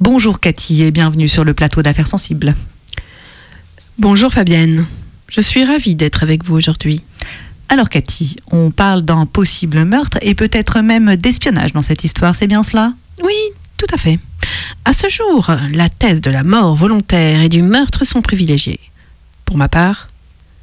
Bonjour 0.00 0.38
Cathy 0.38 0.82
et 0.82 0.90
bienvenue 0.90 1.28
sur 1.28 1.44
le 1.44 1.54
plateau 1.54 1.82
d'affaires 1.82 2.06
sensibles. 2.06 2.54
Bonjour 3.98 4.32
Fabienne, 4.32 4.86
je 5.28 5.40
suis 5.40 5.64
ravie 5.64 5.94
d'être 5.94 6.24
avec 6.24 6.42
vous 6.42 6.56
aujourd'hui. 6.56 7.04
Alors 7.68 7.88
Cathy, 7.88 8.34
on 8.50 8.72
parle 8.72 9.02
d'un 9.02 9.24
possible 9.24 9.84
meurtre 9.84 10.18
et 10.20 10.34
peut-être 10.34 10.80
même 10.80 11.14
d'espionnage 11.14 11.74
dans 11.74 11.80
cette 11.80 12.02
histoire, 12.02 12.34
c'est 12.34 12.48
bien 12.48 12.64
cela? 12.64 12.92
Oui, 13.22 13.36
tout 13.76 13.86
à 13.94 13.96
fait. 13.96 14.18
À 14.84 14.92
ce 14.92 15.08
jour, 15.08 15.48
la 15.72 15.88
thèse 15.88 16.20
de 16.20 16.32
la 16.32 16.42
mort 16.42 16.74
volontaire 16.74 17.40
et 17.40 17.48
du 17.48 17.62
meurtre 17.62 18.04
sont 18.04 18.20
privilégiées. 18.20 18.80
Pour 19.44 19.58
ma 19.58 19.68
part, 19.68 20.08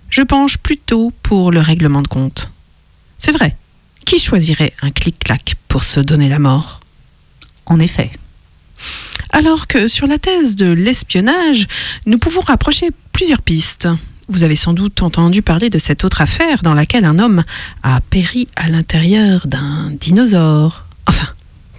je 0.09 0.23
penche 0.23 0.57
plutôt 0.57 1.13
pour 1.23 1.51
le 1.51 1.61
règlement 1.61 2.01
de 2.01 2.09
compte. 2.09 2.51
C'est 3.17 3.31
vrai, 3.31 3.55
qui 4.05 4.19
choisirait 4.19 4.73
un 4.81 4.91
clic-clac 4.91 5.55
pour 5.69 5.85
se 5.85 6.01
donner 6.01 6.27
la 6.27 6.39
mort? 6.39 6.81
En 7.65 7.79
effet. 7.79 8.11
Alors 9.31 9.67
que 9.67 9.87
sur 9.87 10.07
la 10.07 10.17
thèse 10.19 10.55
de 10.55 10.67
l'espionnage, 10.71 11.67
nous 12.05 12.17
pouvons 12.17 12.41
rapprocher 12.41 12.89
plusieurs 13.13 13.41
pistes. 13.41 13.87
Vous 14.27 14.43
avez 14.43 14.55
sans 14.55 14.73
doute 14.73 15.01
entendu 15.01 15.41
parler 15.41 15.69
de 15.69 15.79
cette 15.79 16.03
autre 16.03 16.21
affaire 16.21 16.63
dans 16.63 16.73
laquelle 16.73 17.05
un 17.05 17.19
homme 17.19 17.43
a 17.83 17.99
péri 18.01 18.47
à 18.55 18.67
l'intérieur 18.69 19.47
d'un 19.47 19.91
dinosaure. 19.99 20.85
Enfin, 21.07 21.27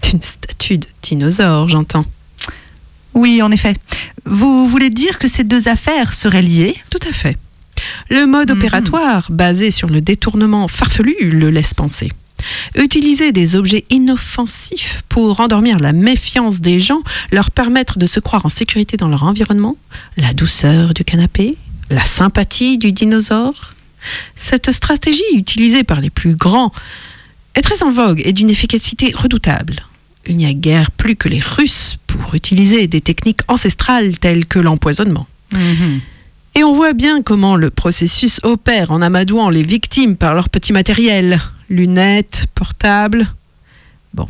d'une 0.02 0.20
statue 0.22 0.78
de 0.78 0.86
dinosaure, 1.02 1.68
j'entends. 1.68 2.04
Oui, 3.14 3.42
en 3.42 3.50
effet. 3.50 3.74
Vous 4.24 4.68
voulez 4.68 4.90
dire 4.90 5.18
que 5.18 5.28
ces 5.28 5.44
deux 5.44 5.68
affaires 5.68 6.14
seraient 6.14 6.42
liées? 6.42 6.76
Tout 6.90 7.06
à 7.08 7.12
fait. 7.12 7.36
Le 8.10 8.26
mode 8.26 8.50
Mhm. 8.50 8.58
opératoire 8.58 9.26
basé 9.30 9.70
sur 9.70 9.88
le 9.88 10.00
détournement 10.00 10.68
farfelu 10.68 11.14
le 11.30 11.50
laisse 11.50 11.74
penser. 11.74 12.10
Utiliser 12.74 13.32
des 13.32 13.56
objets 13.56 13.84
inoffensifs 13.90 15.02
pour 15.08 15.40
endormir 15.40 15.78
la 15.78 15.92
méfiance 15.92 16.60
des 16.60 16.80
gens, 16.80 17.02
leur 17.30 17.50
permettre 17.50 17.98
de 17.98 18.06
se 18.06 18.20
croire 18.20 18.46
en 18.46 18.48
sécurité 18.48 18.96
dans 18.96 19.08
leur 19.08 19.24
environnement, 19.24 19.76
la 20.16 20.32
douceur 20.32 20.94
du 20.94 21.04
canapé, 21.04 21.56
la 21.90 22.04
sympathie 22.04 22.78
du 22.78 22.92
dinosaure, 22.92 23.74
Cette 24.34 24.72
stratégie 24.72 25.22
utilisée 25.34 25.84
par 25.84 26.00
les 26.00 26.10
plus 26.10 26.34
grands 26.34 26.72
est 27.54 27.62
très 27.62 27.82
en 27.82 27.90
vogue 27.90 28.22
et 28.24 28.32
d'une 28.32 28.50
efficacité 28.50 29.12
redoutable. 29.14 29.86
Il 30.26 30.36
n'y 30.36 30.46
a 30.46 30.52
guère 30.52 30.90
plus 30.90 31.16
que 31.16 31.28
les 31.28 31.40
Russes 31.40 31.98
pour 32.06 32.34
utiliser 32.34 32.86
des 32.86 33.00
techniques 33.00 33.40
ancestrales 33.48 34.18
telles 34.18 34.46
que 34.46 34.58
l'empoisonnement. 34.58 35.26
Et 36.54 36.64
on 36.64 36.72
voit 36.72 36.92
bien 36.92 37.22
comment 37.22 37.56
le 37.56 37.70
processus 37.70 38.40
opère 38.42 38.90
en 38.90 39.00
amadouant 39.00 39.48
les 39.48 39.62
victimes 39.62 40.16
par 40.16 40.34
leur 40.34 40.50
petit 40.50 40.74
matériel, 40.74 41.40
lunettes, 41.70 42.46
portables. 42.54 43.26
Bon. 44.12 44.28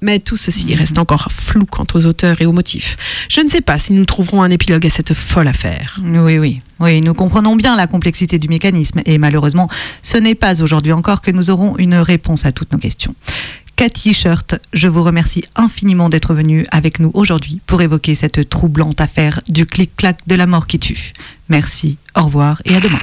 Mais 0.00 0.20
tout 0.20 0.38
ceci 0.38 0.74
reste 0.74 0.96
encore 0.96 1.28
flou 1.30 1.66
quant 1.66 1.86
aux 1.92 2.06
auteurs 2.06 2.40
et 2.40 2.46
aux 2.46 2.52
motifs. 2.52 2.96
Je 3.28 3.42
ne 3.42 3.48
sais 3.48 3.60
pas 3.60 3.78
si 3.78 3.92
nous 3.92 4.06
trouverons 4.06 4.42
un 4.42 4.48
épilogue 4.50 4.86
à 4.86 4.90
cette 4.90 5.12
folle 5.12 5.48
affaire. 5.48 6.00
Oui, 6.02 6.38
oui. 6.38 6.62
Oui, 6.80 7.02
nous 7.02 7.12
comprenons 7.12 7.56
bien 7.56 7.76
la 7.76 7.86
complexité 7.86 8.38
du 8.38 8.48
mécanisme 8.48 9.02
et 9.04 9.18
malheureusement, 9.18 9.68
ce 10.00 10.16
n'est 10.16 10.34
pas 10.34 10.62
aujourd'hui 10.62 10.92
encore 10.92 11.20
que 11.20 11.30
nous 11.30 11.50
aurons 11.50 11.76
une 11.76 11.96
réponse 11.96 12.46
à 12.46 12.52
toutes 12.52 12.72
nos 12.72 12.78
questions. 12.78 13.14
Cathy 13.80 14.12
Shirt, 14.12 14.56
je 14.74 14.88
vous 14.88 15.02
remercie 15.02 15.42
infiniment 15.56 16.10
d'être 16.10 16.34
venu 16.34 16.66
avec 16.70 17.00
nous 17.00 17.10
aujourd'hui 17.14 17.62
pour 17.66 17.80
évoquer 17.80 18.14
cette 18.14 18.50
troublante 18.50 19.00
affaire 19.00 19.40
du 19.48 19.64
clic-clac 19.64 20.18
de 20.26 20.34
la 20.34 20.46
mort 20.46 20.66
qui 20.66 20.78
tue. 20.78 21.14
Merci, 21.48 21.96
au 22.14 22.24
revoir 22.24 22.60
et 22.66 22.76
à 22.76 22.80
demain. 22.80 23.00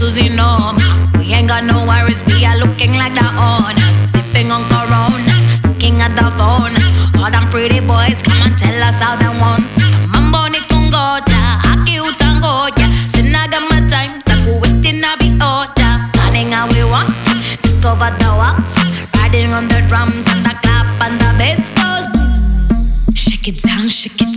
Susie 0.00 0.30
know 0.30 0.72
We 1.18 1.28
ain't 1.34 1.46
got 1.48 1.62
no 1.62 1.84
worries, 1.84 2.24
we 2.24 2.46
are 2.46 2.56
looking 2.56 2.96
like 2.96 3.12
the 3.12 3.28
owners. 3.36 4.00
Sipping 4.08 4.50
on 4.50 4.64
coronas, 4.72 5.44
looking 5.60 6.00
at 6.00 6.16
the 6.16 6.24
phone. 6.40 6.72
All 7.20 7.30
them 7.30 7.44
pretty 7.50 7.80
boys, 7.80 8.16
come 8.24 8.40
and 8.40 8.56
tell 8.56 8.80
us 8.82 8.96
how 8.96 9.20
they 9.20 9.28
want. 9.28 9.68
Mambo 10.08 10.48
ni 10.48 10.56
kungoja, 10.72 11.42
aki 11.68 12.00
utangoja 12.00 12.88
Sinaga 13.12 13.60
my 13.68 13.84
time, 13.92 14.16
taku 14.24 14.64
waiting 14.64 15.04
na 15.04 15.12
order? 15.44 15.92
Planning 16.16 16.52
how 16.52 16.66
we 16.72 16.82
want, 16.82 17.12
take 17.60 17.84
over 17.84 18.08
the 18.16 18.32
walls. 18.40 18.72
Riding 19.20 19.52
on 19.52 19.68
the 19.68 19.84
drums 19.86 20.24
and 20.32 20.40
the 20.48 20.56
clap 20.64 20.88
and 21.04 21.20
the 21.20 21.30
bass 21.36 21.68
goes. 21.76 22.08
Shake 23.14 23.48
it 23.48 23.62
down, 23.62 23.86
shake 23.86 24.22
it 24.22 24.29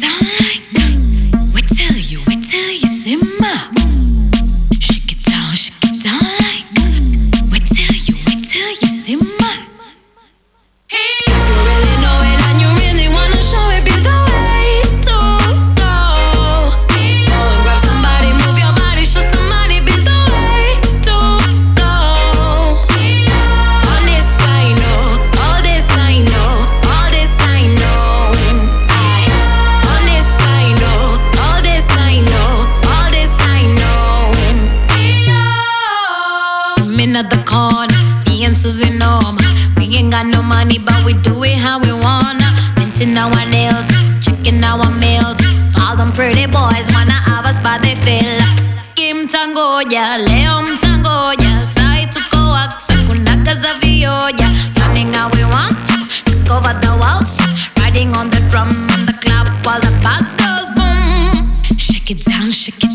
got 40.14 40.28
no 40.28 40.44
money, 40.44 40.78
but 40.78 41.04
we 41.06 41.14
do 41.26 41.44
it 41.44 41.58
how 41.58 41.80
we 41.80 41.92
wanna. 41.92 42.50
Minting 42.78 43.18
our 43.18 43.44
nails, 43.50 43.90
checking 44.22 44.64
our 44.64 44.92
mails. 45.02 45.40
All 45.82 45.96
them 45.98 46.12
pretty 46.12 46.46
boys 46.46 46.86
wanna 46.94 47.18
have 47.30 47.46
us, 47.50 47.58
but 47.66 47.82
they 47.82 47.96
feel 48.06 48.30
like 48.42 48.60
Kim 48.94 49.28
Tangoya, 49.28 50.06
Leon 50.28 50.78
Tangoya, 50.84 51.54
Sai 51.74 52.06
Tukoaxa, 52.14 52.94
Kunaka 53.08 53.54
Zavioya. 53.62 54.50
Planning 54.76 55.14
how 55.14 55.30
we 55.34 55.44
want 55.56 55.74
to 55.90 55.98
take 56.30 56.52
over 56.56 56.74
the 56.84 56.94
walls. 57.02 57.34
Riding 57.80 58.14
on 58.14 58.30
the 58.30 58.42
drum 58.52 58.70
and 58.70 59.04
the 59.10 59.16
clap 59.24 59.48
while 59.66 59.82
the 59.82 59.94
bass 60.06 60.30
goes 60.44 60.70
boom. 60.78 61.50
Shake 61.76 62.12
it 62.12 62.24
down, 62.24 62.52
shake 62.52 62.84
it 62.84 62.93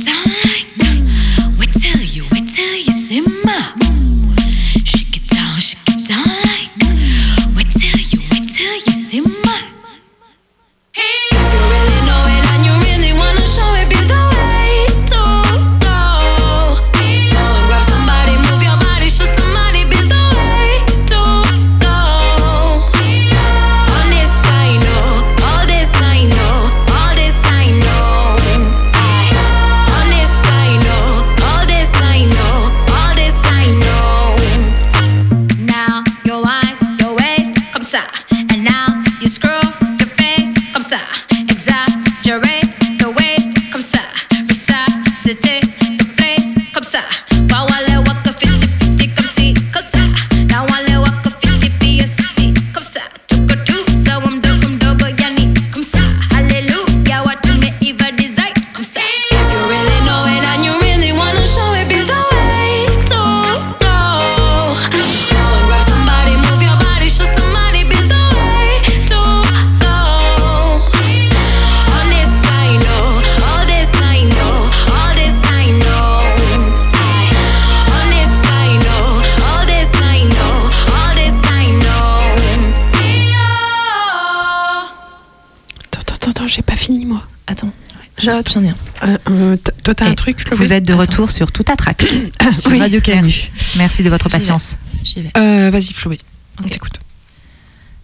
Vous 90.52 90.72
êtes 90.72 90.84
de 90.86 90.94
retour 90.94 91.30
sur 91.30 91.52
Tout 91.52 91.64
à 91.68 91.76
Trac, 91.76 92.02
sur 92.58 92.70
Oui. 92.70 92.80
Radio 92.80 93.00
Canu. 93.00 93.50
Merci 93.76 94.02
de 94.02 94.08
votre 94.10 94.28
patience. 94.28 94.76
J'y 95.04 95.22
vais. 95.22 95.30
Euh, 95.36 95.70
Vas-y, 95.70 95.92
Chloé, 95.92 96.18
on 96.62 96.68
t'écoute. 96.68 97.00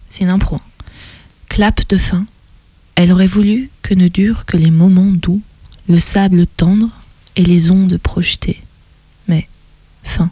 C'est 0.09 0.23
une 0.23 0.29
impro. 0.29 0.59
Clap 1.49 1.87
de 1.89 1.97
fin. 1.97 2.25
Elle 2.95 3.11
aurait 3.11 3.27
voulu 3.27 3.69
que 3.81 3.93
ne 3.93 4.07
durent 4.07 4.45
que 4.45 4.57
les 4.57 4.71
moments 4.71 5.11
doux, 5.11 5.41
le 5.89 5.99
sable 5.99 6.47
tendre 6.47 6.89
et 7.35 7.43
les 7.43 7.71
ondes 7.71 7.97
projetées. 7.97 8.61
Mais 9.27 9.47
fin. 10.03 10.29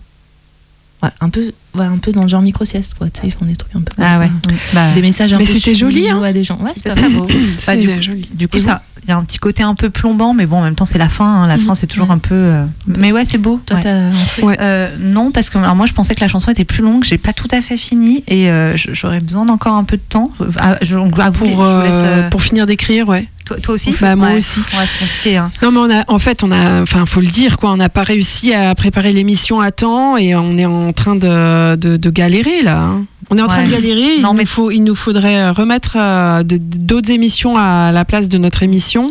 Ouais, 1.03 1.09
un 1.19 1.27
peu, 1.29 1.51
ouais, 1.75 1.83
un 1.85 1.97
peu 1.97 2.13
dans 2.13 2.21
le 2.21 2.29
genre 2.29 2.41
micro-sieste, 2.41 2.93
quoi. 2.97 3.07
Tu 3.09 3.19
sais, 3.21 3.27
ils 3.27 3.31
font 3.33 3.43
des 3.45 3.57
trucs 3.57 3.75
un 3.75 3.81
peu 3.81 3.93
comme 3.93 4.05
Ah 4.07 4.13
ça. 4.13 4.19
ouais. 4.19 4.31
Bah, 4.73 4.91
Des 4.93 5.01
messages 5.01 5.33
un 5.33 5.37
Mais 5.37 5.43
peu 5.45 5.51
c'était 5.51 5.75
joli, 5.75 6.09
hein. 6.09 6.21
à 6.23 6.31
des 6.31 6.43
gens. 6.43 6.57
Ouais, 6.61 6.71
C'était 6.75 6.91
très 6.91 7.09
beau. 7.09 7.27
Bah, 7.67 7.75
du, 7.75 8.01
joli. 8.01 8.29
du 8.33 8.47
coup, 8.47 8.55
Et 8.55 8.59
ça, 8.61 8.81
il 9.03 9.09
y 9.09 9.11
a 9.11 9.17
un 9.17 9.23
petit 9.25 9.37
côté 9.37 9.63
un 9.63 9.75
peu 9.75 9.89
plombant, 9.89 10.33
mais 10.33 10.45
bon, 10.45 10.59
en 10.59 10.61
même 10.63 10.75
temps, 10.75 10.85
c'est 10.85 10.97
la 10.97 11.09
fin. 11.09 11.25
hein. 11.43 11.47
La 11.47 11.57
Mhm. 11.57 11.63
fin, 11.65 11.73
c'est 11.75 11.87
toujours 11.87 12.07
Ouais. 12.07 12.13
un 12.15 12.19
peu. 12.19 12.33
euh, 12.35 12.65
Mais 12.87 13.11
ouais, 13.11 13.25
c'est 13.25 13.37
beau. 13.37 13.59
Toi. 13.65 13.79
Euh, 13.85 14.89
non, 14.99 15.31
parce 15.31 15.49
que 15.49 15.57
alors 15.57 15.75
moi, 15.75 15.85
je 15.87 15.93
pensais 15.93 16.15
que 16.15 16.21
la 16.21 16.29
chanson 16.29 16.49
était 16.51 16.63
plus 16.63 16.83
longue. 16.83 17.03
J'ai 17.03 17.17
pas 17.17 17.33
tout 17.33 17.49
à 17.51 17.61
fait 17.61 17.75
fini 17.77 18.23
et 18.27 18.49
euh, 18.49 18.77
j'aurais 18.77 19.19
besoin 19.19 19.43
d'encore 19.45 19.75
un 19.75 19.83
peu 19.83 19.97
de 19.97 20.01
temps. 20.07 20.31
Euh, 20.39 20.45
ah, 20.59 20.77
je- 20.81 20.95
donc, 20.95 21.19
à 21.19 21.29
vous, 21.31 21.45
Pour, 21.47 21.49
je 21.49 21.53
vous 21.75 21.81
laisse, 21.83 21.95
euh, 21.95 22.05
euh, 22.23 22.29
pour 22.29 22.41
finir 22.41 22.65
d'écrire, 22.65 23.09
ouais. 23.09 23.27
Toi, 23.45 23.58
toi 23.62 23.73
aussi 23.75 23.93
Bah, 23.99 24.15
moi 24.15 24.29
Ouais. 24.29 24.38
aussi. 24.38 24.60
Ouais, 24.60 24.86
c'est 24.88 24.99
compliqué. 25.06 25.38
Hein. 25.38 25.51
Non, 25.62 25.71
mais 25.71 25.79
on 25.79 25.91
a, 25.99 26.03
en 26.08 26.19
fait, 26.19 26.43
on 26.43 26.51
a, 26.51 26.82
enfin, 26.82 27.06
faut 27.06 27.19
le 27.19 27.27
dire, 27.27 27.58
quoi, 27.58 27.71
on 27.71 27.77
n'a 27.77 27.89
pas 27.89 28.03
réussi 28.03 28.53
à 28.53 28.73
préparer 28.75 29.12
l'émission 29.12 29.60
à 29.60 29.71
temps 29.71 30.15
et 30.17 30.34
on 30.36 30.58
est 30.58 30.65
en 30.65 30.93
train 30.93 31.15
de, 31.15 31.75
de, 31.75 31.97
de 31.97 32.10
galérer 32.10 32.62
là. 32.62 32.79
hein. 32.79 33.06
On 33.29 33.38
est 33.38 33.41
en 33.41 33.47
train 33.47 33.63
de 33.63 33.71
galérer. 33.71 34.19
Non, 34.21 34.34
il, 34.34 34.38
mais- 34.38 34.43
nous 34.43 34.47
faut, 34.49 34.69
il 34.71 34.82
nous 34.84 34.95
faudrait 34.95 35.49
remettre 35.49 35.95
euh, 35.97 36.43
d'autres 36.43 37.10
émissions 37.10 37.58
à 37.58 37.91
la 37.91 38.06
place 38.06 38.29
de 38.29 38.38
notre 38.38 38.63
émission 38.63 39.08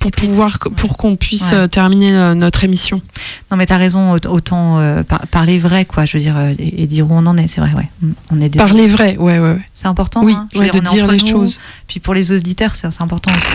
pour 0.00 0.10
pouvoir, 0.12 0.58
pour 0.76 0.96
qu'on 0.96 1.16
puisse 1.16 1.50
Ouais. 1.50 1.56
euh, 1.58 1.66
terminer 1.66 2.14
euh, 2.16 2.34
notre 2.34 2.62
émission. 2.64 3.02
Non, 3.50 3.56
mais 3.56 3.66
t'as 3.66 3.76
raison, 3.78 4.12
aut- 4.14 4.26
autant 4.28 4.78
euh, 4.78 5.02
par- 5.02 5.26
parler 5.26 5.58
vrai, 5.58 5.84
quoi, 5.84 6.04
je 6.04 6.16
veux 6.16 6.22
dire, 6.22 6.38
et, 6.58 6.82
et 6.82 6.86
dire 6.86 7.10
où 7.10 7.14
on 7.14 7.26
en 7.26 7.36
est, 7.36 7.48
c'est 7.48 7.60
vrai, 7.60 7.74
ouais. 7.74 7.88
Mm. 8.02 8.10
On 8.30 8.40
est 8.40 8.48
des- 8.48 8.58
Parler 8.58 8.86
vrai, 8.86 9.16
ouais, 9.16 9.38
ouais, 9.38 9.52
ouais. 9.54 9.60
C'est 9.74 9.88
important, 9.88 10.22
Oui, 10.22 10.34
hein. 10.36 10.48
De 10.54 10.78
dire 10.80 11.06
les 11.08 11.18
nous, 11.18 11.26
choses. 11.26 11.60
Puis 11.86 11.98
pour 12.00 12.14
les 12.14 12.30
auditeurs, 12.32 12.74
c'est 12.74 12.86
important 13.00 13.32
aussi. 13.36 13.48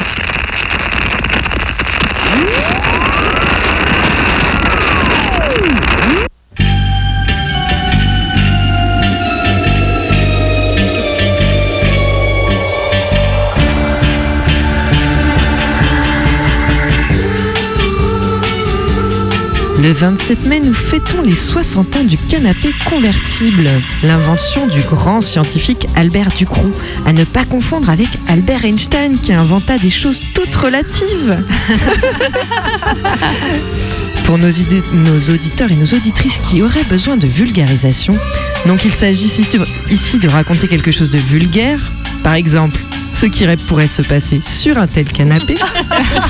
Le 19.84 19.91
27 19.91 20.46
mai, 20.46 20.62
nous 20.62 20.74
fêtons 20.74 21.22
les 21.24 21.36
60 21.36 21.98
ans 21.98 22.04
du 22.06 22.17
canapé 22.17 22.74
convertible, 22.89 23.69
l'invention 24.02 24.65
du 24.65 24.82
grand 24.84 25.19
scientifique 25.19 25.88
Albert 25.98 26.30
Ducroux, 26.30 26.72
à 27.06 27.12
ne 27.12 27.26
pas 27.26 27.43
confondre 27.43 27.89
avec 27.89 28.08
Albert 28.30 28.63
Einstein 28.63 29.19
qui 29.19 29.34
inventa 29.34 29.78
des 29.78 29.89
choses 29.89 30.22
toutes 30.34 30.56
relatives. 30.56 31.43
Pour 34.24 34.38
nos, 34.38 34.48
auditeurs 34.48 35.69
et 35.69 35.76
nos 35.76 35.93
auditrices 35.93 36.38
qui 36.38 36.62
auraient 36.62 36.86
besoin 36.86 37.17
de 37.17 37.28
vulgarisation, 37.28 38.17
donc 38.65 38.86
il 38.86 38.93
s'agit 38.93 39.26
ici 39.26 40.17
de 40.17 40.30
raconter 40.30 40.69
quelque 40.69 40.91
chose 40.91 41.10
de 41.10 41.19
vulgaire, 41.19 41.91
par 42.24 42.36
exemple 42.36 42.80
ce 43.13 43.26
qui 43.28 43.45
pourrait 43.67 43.88
se 43.88 44.02
passer 44.02 44.41
sur 44.45 44.78
un 44.78 44.88
tel 44.88 45.06
canapé. 45.06 45.56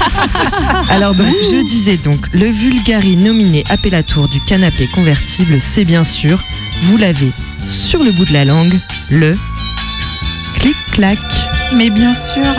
Alors 0.90 1.16
donc, 1.16 1.34
je 1.52 1.66
disais 1.68 1.98
donc, 1.98 2.28
le 2.34 2.46
vulgari 2.46 3.18
nominé 3.18 3.64
appellatour 3.70 4.30
du 4.30 4.40
canapé 4.42 4.88
convertible, 4.94 5.60
c'est 5.60 5.86
bien 5.86 6.04
sûr, 6.04 6.44
vous 6.84 6.98
l'avez 6.98 7.32
sur 7.68 8.04
le 8.04 8.12
bout 8.12 8.26
de 8.26 8.34
la 8.34 8.46
langue, 8.46 8.78
le 9.10 9.36
clic-clac. 10.60 11.18
Mais 11.76 11.90
bien 11.90 12.14
sûr. 12.14 12.54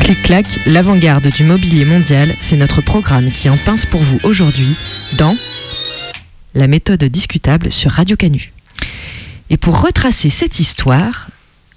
Clic-clac, 0.00 0.46
l'avant-garde 0.66 1.28
du 1.28 1.44
mobilier 1.44 1.84
mondial, 1.84 2.34
c'est 2.38 2.56
notre 2.56 2.80
programme 2.80 3.30
qui 3.30 3.48
en 3.48 3.56
pince 3.56 3.86
pour 3.86 4.02
vous 4.02 4.20
aujourd'hui 4.22 4.74
dans 5.18 5.36
la 6.54 6.66
méthode 6.66 7.04
discutable 7.04 7.70
sur 7.72 7.90
Radio 7.92 8.16
Canu. 8.16 8.52
Et 9.50 9.56
pour 9.56 9.80
retracer 9.80 10.30
cette 10.30 10.60
histoire 10.60 11.28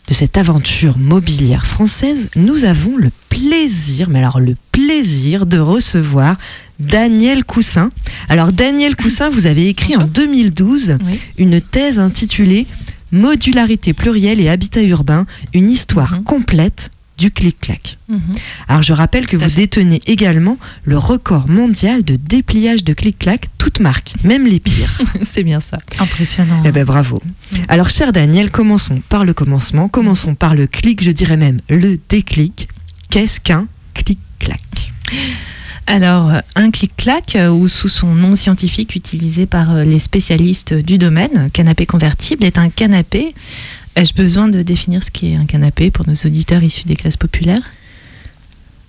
de 0.08 0.14
cette 0.14 0.38
aventure 0.38 0.98
mobilière 0.98 1.66
française, 1.66 2.30
nous 2.36 2.66
avons 2.66 2.98
le 2.98 3.10
plaisir, 3.30 4.10
mais 4.10 4.20
alors 4.20 4.40
le 4.40 4.56
plaisir 4.72 5.46
de 5.46 5.60
recevoir 5.60 6.38
Daniel 6.80 7.46
Coussin. 7.46 7.90
Alors 8.30 8.52
Daniel 8.52 8.96
Coussin, 8.96 9.30
vous 9.30 9.46
avez 9.46 9.70
écrit 9.70 9.96
en 9.96 10.04
2012 10.06 10.98
Oui. 11.06 11.20
une 11.38 11.62
thèse 11.62 12.00
intitulée 12.00 12.68
Modularité 13.12 13.94
plurielle 13.94 14.42
et 14.42 14.50
habitat 14.50 14.82
urbain, 14.82 15.28
une 15.54 15.70
histoire 15.70 16.14
Mhm. 16.18 16.24
complète 16.24 16.90
du 17.18 17.32
clic-clac. 17.32 17.98
Mhm. 18.10 18.20
Alors 18.68 18.82
je 18.82 18.94
rappelle 18.94 19.28
que 19.28 19.38
vous 19.38 19.50
fait. 19.50 19.56
détenez 19.56 20.02
également 20.08 20.58
le 20.84 20.98
record 20.98 21.48
mondial 21.48 22.04
de 22.04 22.16
dépliage 22.16 22.84
de 22.84 22.94
clic-clac, 22.94 23.50
toutes 23.58 23.80
marques, 23.80 24.14
même 24.24 24.48
les 24.48 24.60
pires. 24.60 24.98
C'est 25.22 25.44
bien 25.44 25.60
ça. 25.62 25.78
Impressionnant. 26.00 26.62
eh 26.66 26.72
ben 26.72 26.84
bravo. 26.86 27.22
Alors 27.68 27.90
cher 27.90 28.12
Daniel, 28.14 28.52
commençons 28.52 29.02
par 29.10 29.26
le 29.26 29.34
commencement, 29.34 29.88
commençons 29.90 30.36
par 30.36 30.56
le 30.56 30.68
clic, 30.68 31.04
je 31.04 31.12
dirais 31.12 31.38
même 31.38 31.58
le 31.70 32.00
déclic. 32.10 32.68
Qu'est-ce 33.10 33.40
qu'un 33.40 33.68
clic-clac? 33.94 34.60
Alors, 35.86 36.32
un 36.56 36.72
clic-clac, 36.72 37.36
euh, 37.36 37.50
ou 37.50 37.68
sous 37.68 37.90
son 37.90 38.16
nom 38.16 38.36
scientifique 38.36 38.96
utilisé 38.96 39.46
par 39.46 39.72
euh, 39.72 39.84
les 39.84 40.00
spécialistes 40.00 40.74
du 40.74 40.98
domaine, 40.98 41.50
canapé 41.52 41.86
convertible, 41.86 42.46
est 42.46 42.58
un 42.58 42.70
canapé. 42.70 43.36
Ai-je 43.96 44.14
besoin 44.14 44.48
de 44.48 44.62
définir 44.62 45.04
ce 45.04 45.12
qu'est 45.12 45.36
un 45.36 45.46
canapé 45.46 45.92
pour 45.92 46.08
nos 46.08 46.16
auditeurs 46.16 46.64
issus 46.64 46.86
des 46.86 46.96
classes 46.96 47.18
populaires? 47.18 47.72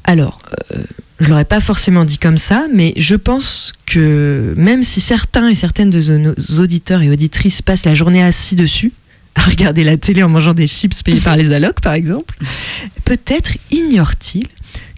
Alors, 0.04 0.40
euh, 0.72 0.82
je 1.20 1.28
l'aurais 1.28 1.44
pas 1.44 1.60
forcément 1.60 2.04
dit 2.04 2.18
comme 2.18 2.38
ça, 2.38 2.66
mais 2.72 2.92
je 2.96 3.14
pense 3.14 3.72
que 3.86 4.54
même 4.56 4.82
si 4.82 5.00
certains 5.00 5.48
et 5.48 5.54
certaines 5.54 5.90
de 5.90 6.16
nos 6.16 6.34
auditeurs 6.58 7.02
et 7.02 7.10
auditrices 7.10 7.62
passent 7.62 7.86
la 7.86 7.94
journée 7.94 8.22
assis 8.22 8.56
dessus, 8.56 8.92
à 9.34 9.42
regarder 9.42 9.84
la 9.84 9.96
télé 9.96 10.22
en 10.22 10.28
mangeant 10.28 10.54
des 10.54 10.66
chips 10.66 11.02
payés 11.02 11.20
par 11.20 11.36
les 11.36 11.52
allocs, 11.52 11.80
par 11.80 11.94
exemple, 11.94 12.36
peut-être 13.04 13.52
ignorent-ils 13.70 14.46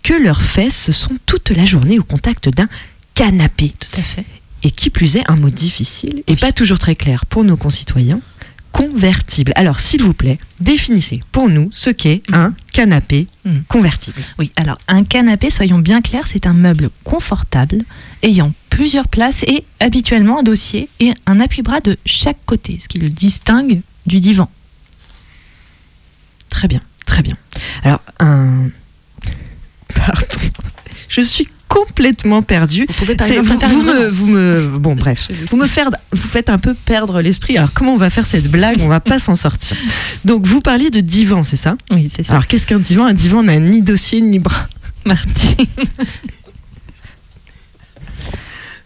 que 0.02 0.14
leurs 0.14 0.42
fesses 0.42 0.90
sont 0.92 1.16
toute 1.26 1.50
la 1.50 1.64
journée 1.64 1.98
au 1.98 2.04
contact 2.04 2.48
d'un 2.48 2.68
canapé. 3.14 3.72
Tout 3.78 4.00
à 4.00 4.02
fait. 4.02 4.24
Et 4.62 4.70
qui 4.70 4.90
plus 4.90 5.16
est, 5.16 5.28
un 5.30 5.36
mot 5.36 5.50
difficile 5.50 6.22
et 6.26 6.36
pas 6.36 6.52
toujours 6.52 6.78
très 6.78 6.94
clair 6.94 7.26
pour 7.26 7.44
nos 7.44 7.56
concitoyens, 7.56 8.20
convertible. 8.76 9.52
Alors, 9.56 9.80
s'il 9.80 10.02
vous 10.02 10.12
plaît, 10.12 10.38
définissez 10.60 11.20
pour 11.32 11.48
nous 11.48 11.70
ce 11.72 11.88
qu'est 11.88 12.22
un 12.30 12.54
canapé 12.72 13.26
Mhm. 13.46 13.62
convertible. 13.68 14.20
Oui, 14.38 14.52
alors 14.56 14.76
un 14.86 15.02
canapé, 15.02 15.48
soyons 15.48 15.78
bien 15.78 16.02
clairs, 16.02 16.26
c'est 16.26 16.46
un 16.46 16.52
meuble 16.52 16.90
confortable 17.02 17.84
ayant 18.22 18.52
plusieurs 18.68 19.08
places 19.08 19.44
et 19.44 19.64
habituellement 19.80 20.40
un 20.40 20.42
dossier 20.42 20.90
et 21.00 21.14
un 21.24 21.40
appui-bras 21.40 21.80
de 21.80 21.96
chaque 22.04 22.36
côté, 22.44 22.78
ce 22.78 22.88
qui 22.88 22.98
le 22.98 23.08
distingue 23.08 23.80
du 24.04 24.20
divan. 24.20 24.50
Très 26.50 26.68
bien, 26.68 26.80
très 27.06 27.22
bien. 27.22 27.36
Alors, 27.82 28.02
un. 28.20 28.68
Pardon. 29.94 30.26
Je 31.08 31.22
suis 31.22 31.48
complètement 31.76 32.42
perdue. 32.42 32.86
Vous 32.88 32.94
pouvez 32.94 33.14
par 33.16 33.26
C'est- 33.26 33.34
exemple 33.36 33.52
vous, 33.54 33.60
faire 33.60 33.68
vous 33.68 33.80
une 33.80 33.86
me, 33.86 34.08
vous 34.08 34.26
me, 34.28 34.78
bon 34.78 34.94
bref, 34.96 35.28
vous 35.50 35.56
me, 35.56 35.66
faire, 35.66 35.90
vous 36.12 36.28
faites 36.28 36.48
un 36.48 36.58
peu 36.58 36.74
perdre 36.74 37.20
l'esprit. 37.20 37.56
Alors 37.58 37.72
comment 37.72 37.92
on 37.94 37.98
va 37.98 38.10
faire 38.10 38.26
cette 38.26 38.50
blague? 38.50 38.78
On 38.80 38.88
va 38.88 39.00
pas 39.00 39.18
s'en 39.18 39.34
sortir. 39.36 39.76
Donc 40.24 40.46
vous 40.46 40.60
parliez 40.60 40.90
de 40.90 41.00
divan, 41.00 41.42
c'est 41.42 41.56
ça? 41.56 41.76
Oui, 41.90 42.10
c'est 42.14 42.22
ça. 42.22 42.32
Alors 42.32 42.46
qu'est-ce 42.46 42.66
qu'un 42.66 42.78
divan? 42.78 43.04
Un 43.06 43.14
divan 43.14 43.42
n'a 43.42 43.58
ni 43.58 43.82
dossier 43.82 44.20
ni 44.20 44.38
bras. 44.38 44.68
Marty. 45.04 45.56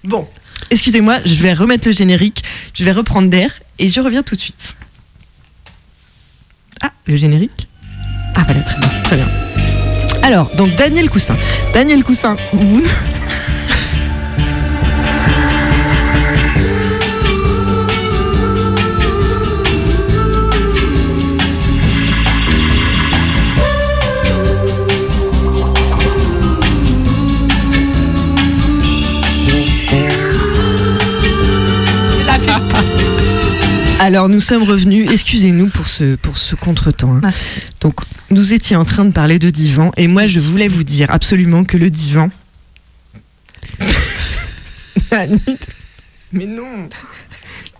Bon, 0.04 0.26
excusez-moi, 0.70 1.18
je 1.24 1.34
vais 1.34 1.52
remettre 1.52 1.86
le 1.86 1.92
générique, 1.92 2.42
je 2.74 2.84
vais 2.84 2.92
reprendre 2.92 3.28
d'air 3.28 3.50
et 3.78 3.88
je 3.88 4.00
reviens 4.00 4.22
tout 4.22 4.34
de 4.34 4.40
suite. 4.40 4.76
Ah, 6.80 6.90
le 7.06 7.16
générique? 7.16 7.68
Ah 8.34 8.42
voilà, 8.44 8.60
très 8.62 8.78
bien, 8.78 8.88
très 9.02 9.16
bien. 9.16 9.28
Alors, 10.22 10.50
donc 10.56 10.74
Daniel 10.76 11.08
Coussin. 11.10 11.36
Daniel 11.72 12.04
Coussin, 12.04 12.36
vous... 12.52 12.82
Alors 34.10 34.28
nous 34.28 34.40
sommes 34.40 34.64
revenus, 34.64 35.08
excusez-nous 35.08 35.68
pour 35.68 35.86
ce, 35.86 36.16
pour 36.16 36.36
ce 36.36 36.56
contretemps. 36.56 37.20
hein. 37.22 37.30
Donc 37.80 38.00
nous 38.30 38.52
étions 38.52 38.80
en 38.80 38.84
train 38.84 39.04
de 39.04 39.12
parler 39.12 39.38
de 39.38 39.50
divan 39.50 39.92
et 39.96 40.08
moi 40.08 40.26
je 40.26 40.40
voulais 40.40 40.66
vous 40.66 40.82
dire 40.82 41.12
absolument 41.12 41.62
que 41.62 41.76
le 41.76 41.90
divan... 41.90 42.28
Mais 46.32 46.46
non 46.46 46.88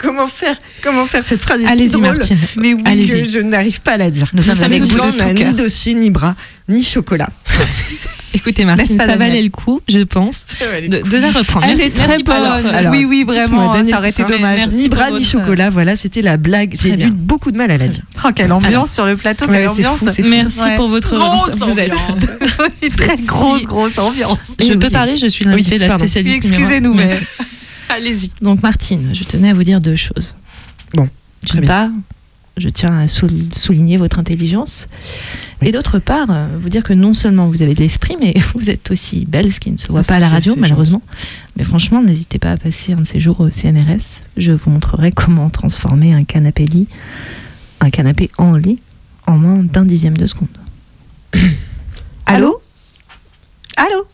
Comment 0.00 0.26
faire, 0.28 0.56
comment 0.82 1.04
faire 1.04 1.22
cette 1.24 1.42
phrase 1.42 1.60
est 1.60 1.76
si 1.76 1.88
drôle 1.90 2.18
mais 2.56 2.72
oui, 2.72 3.06
que 3.06 3.28
je 3.30 3.40
n'arrive 3.40 3.80
pas 3.82 3.92
à 3.92 3.96
la 3.98 4.10
dire. 4.10 4.30
Nous 4.32 4.42
sommes 4.42 4.62
avec 4.62 4.82
vous 4.82 4.98
de 4.98 5.44
ni 5.44 5.52
dossier, 5.52 5.92
ni 5.94 6.08
bras, 6.10 6.34
ni 6.68 6.82
chocolat. 6.82 7.28
Écoutez, 8.32 8.64
Martine, 8.64 8.96
pas, 8.96 9.06
ça 9.06 9.16
valait 9.16 9.42
le 9.42 9.48
coup, 9.48 9.80
je 9.88 9.98
pense, 9.98 10.46
de, 10.88 11.02
de 11.02 11.16
la 11.18 11.32
reprendre. 11.32 11.66
Elle 11.68 11.76
Merci- 11.78 12.00
est 12.00 12.06
très 12.06 12.22
bonne. 12.22 12.36
Alors, 12.72 12.92
oui, 12.92 13.04
oui, 13.04 13.24
vraiment, 13.26 13.74
ça 13.84 13.98
aurait 13.98 14.10
été 14.10 14.22
dommage. 14.22 14.56
Merci 14.56 14.76
ni 14.76 14.88
bras, 14.88 15.10
ni 15.10 15.24
chocolat, 15.24 15.68
voilà, 15.68 15.96
c'était 15.96 16.22
la 16.22 16.36
blague. 16.36 16.74
J'ai 16.80 16.94
eu 16.98 17.10
beaucoup 17.10 17.50
de 17.50 17.58
mal 17.58 17.70
à 17.72 17.76
la 17.76 17.88
dire. 17.88 18.02
Oh, 18.24 18.28
quelle 18.34 18.52
ambiance 18.52 18.92
sur 18.92 19.04
le 19.04 19.16
plateau, 19.16 19.46
quelle 19.46 19.68
ambiance. 19.68 19.98
fou. 19.98 20.06
Merci 20.24 20.60
Ouais. 20.60 20.76
pour 20.76 20.88
votre 20.88 21.18
Grosse 21.18 21.58
vous 21.58 21.78
êtes- 21.78 21.92
ambiance. 21.92 22.20
Très 22.96 23.16
grosse, 23.26 23.62
grosse 23.64 23.98
ambiance. 23.98 24.38
Je 24.60 24.74
peux 24.74 24.86
oui. 24.86 24.92
parler, 24.92 25.16
je 25.16 25.26
suis 25.26 25.44
l'invitée 25.44 25.78
de 25.78 25.86
la 25.86 25.94
spécialiste. 25.94 26.44
Excusez-nous, 26.44 26.94
mais-. 26.94 27.20
Allez-y. 27.90 28.30
Donc 28.40 28.62
Martine, 28.62 29.10
je 29.14 29.24
tenais 29.24 29.50
à 29.50 29.54
vous 29.54 29.64
dire 29.64 29.80
deux 29.80 29.96
choses. 29.96 30.34
Bon, 30.94 31.08
D'une 31.44 31.66
part, 31.66 31.88
Je 32.56 32.68
tiens 32.68 32.98
à 32.98 33.08
soul- 33.08 33.48
souligner 33.54 33.96
votre 33.96 34.18
intelligence. 34.18 34.88
Et 35.62 35.72
d'autre 35.72 35.98
part, 35.98 36.26
euh, 36.30 36.46
vous 36.60 36.68
dire 36.68 36.82
que 36.82 36.92
non 36.92 37.14
seulement 37.14 37.46
vous 37.48 37.62
avez 37.62 37.74
de 37.74 37.80
l'esprit, 37.80 38.16
mais 38.20 38.34
vous 38.54 38.68
êtes 38.68 38.90
aussi 38.90 39.24
belle, 39.24 39.50
ce 39.52 39.60
qui 39.60 39.70
ne 39.70 39.78
se 39.78 39.88
voit 39.88 40.00
Ah, 40.00 40.04
pas 40.04 40.16
à 40.16 40.18
la 40.18 40.28
radio, 40.28 40.54
malheureusement. 40.58 41.00
Mais 41.56 41.64
franchement, 41.64 42.02
n'hésitez 42.02 42.38
pas 42.38 42.52
à 42.52 42.56
passer 42.58 42.92
un 42.92 42.98
de 42.98 43.04
ces 43.04 43.18
jours 43.20 43.40
au 43.40 43.50
CNRS. 43.50 44.24
Je 44.36 44.52
vous 44.52 44.68
montrerai 44.70 45.10
comment 45.10 45.48
transformer 45.48 46.12
un 46.12 46.24
canapé 46.24 46.66
lit, 46.66 46.86
un 47.80 47.88
canapé 47.88 48.30
en 48.36 48.56
lit, 48.56 48.80
en 49.26 49.38
moins 49.38 49.62
d'un 49.62 49.84
dixième 49.86 50.16
de 50.18 50.26
seconde. 50.26 50.48
Allô? 52.26 52.60
Allô? 53.76 54.06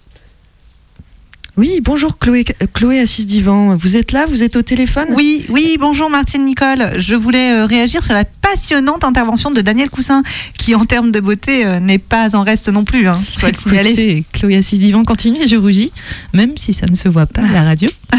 Oui, 1.56 1.80
bonjour 1.82 2.18
Chloé, 2.18 2.44
Chloé 2.74 3.00
assise 3.00 3.26
divan. 3.26 3.76
Vous 3.76 3.96
êtes 3.96 4.12
là 4.12 4.26
Vous 4.26 4.42
êtes 4.42 4.56
au 4.56 4.62
téléphone? 4.62 5.06
Oui, 5.12 5.46
oui, 5.48 5.78
bonjour 5.80 6.10
Martine 6.10 6.44
Nicole. 6.44 6.92
Je 6.96 7.14
voulais 7.14 7.50
euh, 7.52 7.64
réagir 7.64 8.02
sur 8.04 8.12
la 8.12 8.26
passionnante 8.26 9.04
intervention 9.04 9.50
de 9.50 9.62
Daniel 9.62 9.88
Coussin, 9.88 10.22
qui 10.58 10.74
en 10.74 10.84
termes 10.84 11.10
de 11.10 11.18
beauté 11.18 11.64
euh, 11.64 11.80
n'est 11.80 11.96
pas 11.96 12.36
en 12.36 12.42
reste 12.42 12.68
non 12.68 12.84
plus, 12.84 13.08
hein, 13.08 13.18
je 13.34 13.40
dois 13.40 13.52
le 13.52 13.56
signaler. 13.56 13.88
Écoutez, 13.92 14.24
Chloé 14.34 14.56
Assis 14.56 14.76
Divan 14.76 15.02
continue 15.04 15.44
et 15.44 15.46
je 15.46 15.56
rougis, 15.56 15.92
même 16.34 16.58
si 16.58 16.74
ça 16.74 16.84
ne 16.90 16.94
se 16.94 17.08
voit 17.08 17.24
pas 17.24 17.40
à 17.40 17.52
la 17.52 17.62
radio. 17.62 17.88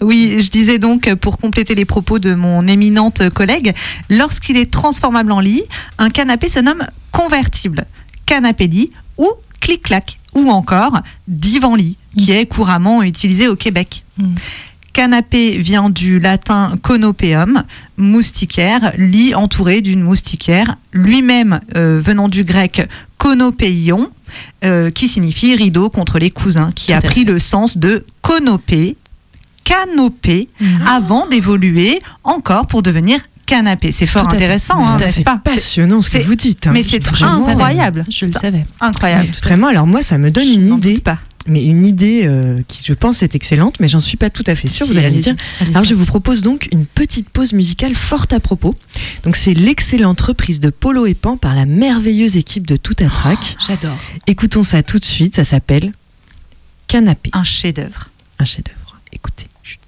Oui, 0.00 0.36
je 0.38 0.48
disais 0.48 0.78
donc, 0.78 1.12
pour 1.16 1.38
compléter 1.38 1.74
les 1.74 1.84
propos 1.84 2.18
de 2.20 2.34
mon 2.34 2.68
éminente 2.68 3.30
collègue, 3.30 3.74
lorsqu'il 4.10 4.56
est 4.56 4.70
transformable 4.70 5.32
en 5.32 5.40
lit, 5.40 5.62
un 5.98 6.08
canapé 6.08 6.48
se 6.48 6.60
nomme 6.60 6.86
convertible, 7.10 7.86
canapé-lit 8.26 8.90
ou 9.18 9.28
clic-clac, 9.62 10.18
ou 10.34 10.50
encore 10.50 11.00
divan-lit, 11.28 11.96
qui 12.18 12.32
est 12.32 12.44
couramment 12.44 13.02
utilisé 13.02 13.48
au 13.48 13.56
Québec. 13.56 14.04
Mm. 14.18 14.34
Canapé 14.92 15.56
vient 15.56 15.88
du 15.88 16.18
latin 16.20 16.74
conopeum, 16.82 17.64
moustiquaire, 17.96 18.92
lit 18.98 19.34
entouré 19.34 19.80
d'une 19.80 20.02
moustiquaire, 20.02 20.76
lui-même 20.92 21.60
euh, 21.76 21.98
venant 22.04 22.28
du 22.28 22.44
grec 22.44 22.86
conopeion, 23.16 24.10
euh, 24.64 24.90
qui 24.90 25.08
signifie 25.08 25.54
rideau 25.56 25.88
contre 25.88 26.18
les 26.18 26.30
cousins, 26.30 26.70
qui 26.74 26.92
a 26.92 27.00
pris 27.00 27.24
le 27.24 27.38
sens 27.38 27.78
de 27.78 28.04
conopé, 28.20 28.96
canopé, 29.64 30.48
Mm. 30.60 30.86
avant 30.86 31.26
d'évoluer 31.26 32.02
encore 32.24 32.66
pour 32.66 32.82
devenir 32.82 33.18
canapé. 33.56 33.92
C'est 33.92 34.06
fort 34.06 34.28
intéressant, 34.28 34.84
hein, 34.86 34.96
n'est-ce 34.98 35.12
C'est 35.16 35.24
pas 35.24 35.36
passionnant 35.38 36.00
ce 36.00 36.10
que 36.10 36.18
vous 36.18 36.34
dites. 36.34 36.66
hein. 36.66 36.72
Mais 36.72 36.82
c'est 36.82 37.02
incroyable. 37.22 38.04
Je 38.08 38.26
le 38.26 38.32
savais. 38.32 38.64
Incroyable. 38.80 39.28
Vraiment, 39.42 39.66
alors 39.68 39.86
moi, 39.86 40.02
ça 40.02 40.18
me 40.18 40.30
donne 40.30 40.48
une 40.48 40.72
idée, 40.72 41.00
pas. 41.00 41.18
mais 41.46 41.64
une 41.64 41.84
idée 41.84 42.22
euh, 42.24 42.62
qui, 42.66 42.82
je 42.84 42.92
pense, 42.94 43.22
est 43.22 43.34
excellente, 43.34 43.76
mais 43.80 43.88
j'en 43.88 44.00
suis 44.00 44.16
pas 44.16 44.30
tout 44.30 44.44
à 44.46 44.54
fait 44.54 44.68
sûre. 44.68 44.86
Si, 44.86 44.92
vous 44.92 44.98
allez 44.98 45.10
me 45.10 45.20
dire. 45.20 45.34
Alors, 45.74 45.84
je 45.84 45.94
vous 45.94 46.04
propose 46.06 46.42
donc 46.42 46.68
une 46.72 46.86
petite 46.86 47.28
pause 47.28 47.52
musicale 47.52 47.94
forte 47.94 48.32
à 48.32 48.40
propos. 48.40 48.74
Donc, 49.24 49.36
c'est 49.36 49.54
l'excellente 49.54 50.20
reprise 50.20 50.60
de 50.60 50.70
Polo 50.70 51.06
et 51.06 51.14
Pan 51.14 51.36
par 51.36 51.54
la 51.54 51.66
merveilleuse 51.66 52.36
équipe 52.36 52.66
de 52.66 52.76
Tout 52.76 52.96
à 53.00 53.08
Track. 53.10 53.56
J'adore. 53.66 53.98
Écoutons 54.26 54.62
ça 54.62 54.82
tout 54.82 54.98
de 54.98 55.04
suite. 55.04 55.36
Ça 55.36 55.44
s'appelle 55.44 55.92
Canapé, 56.88 57.30
Un 57.32 57.44
chef-d'œuvre. 57.44 58.08
un 58.38 58.44
chef-d'œuvre. 58.44 58.98
Écoutez. 59.12 59.46
Chut. 59.62 59.78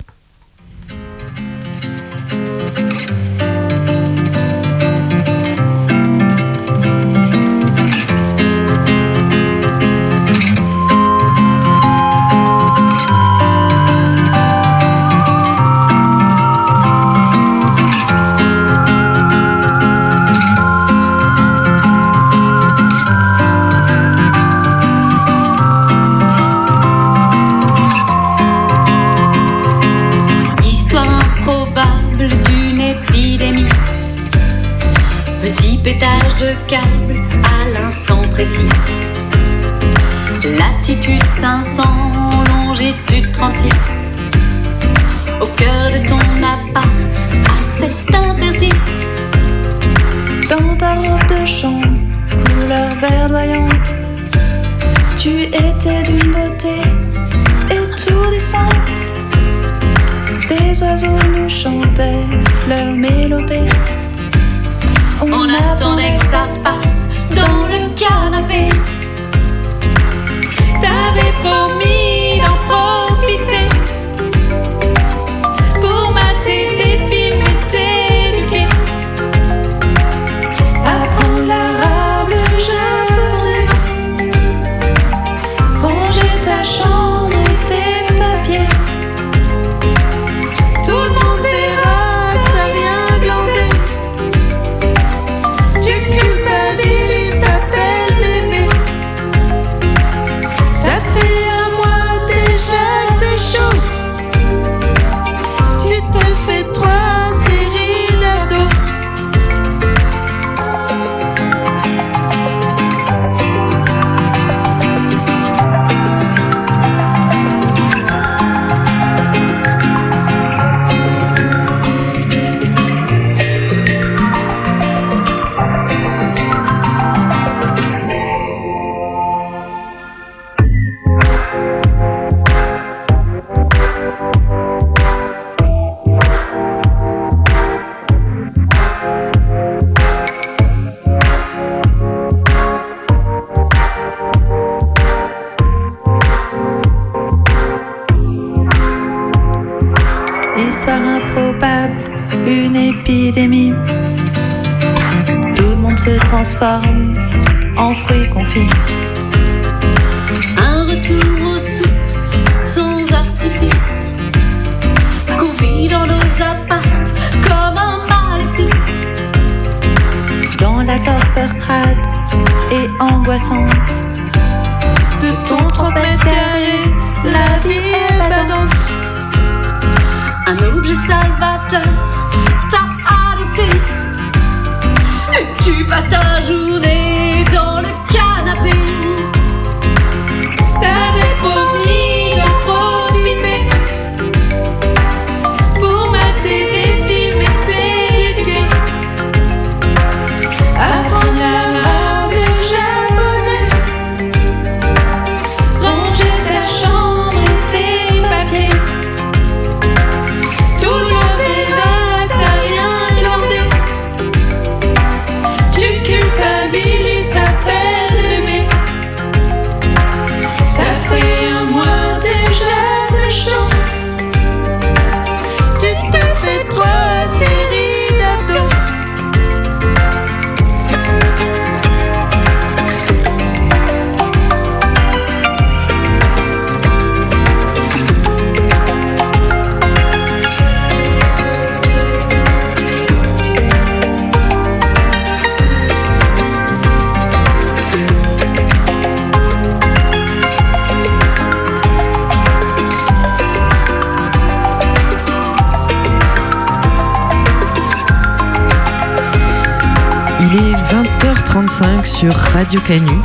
Radio 262.74 262.88
Canu, 262.88 263.22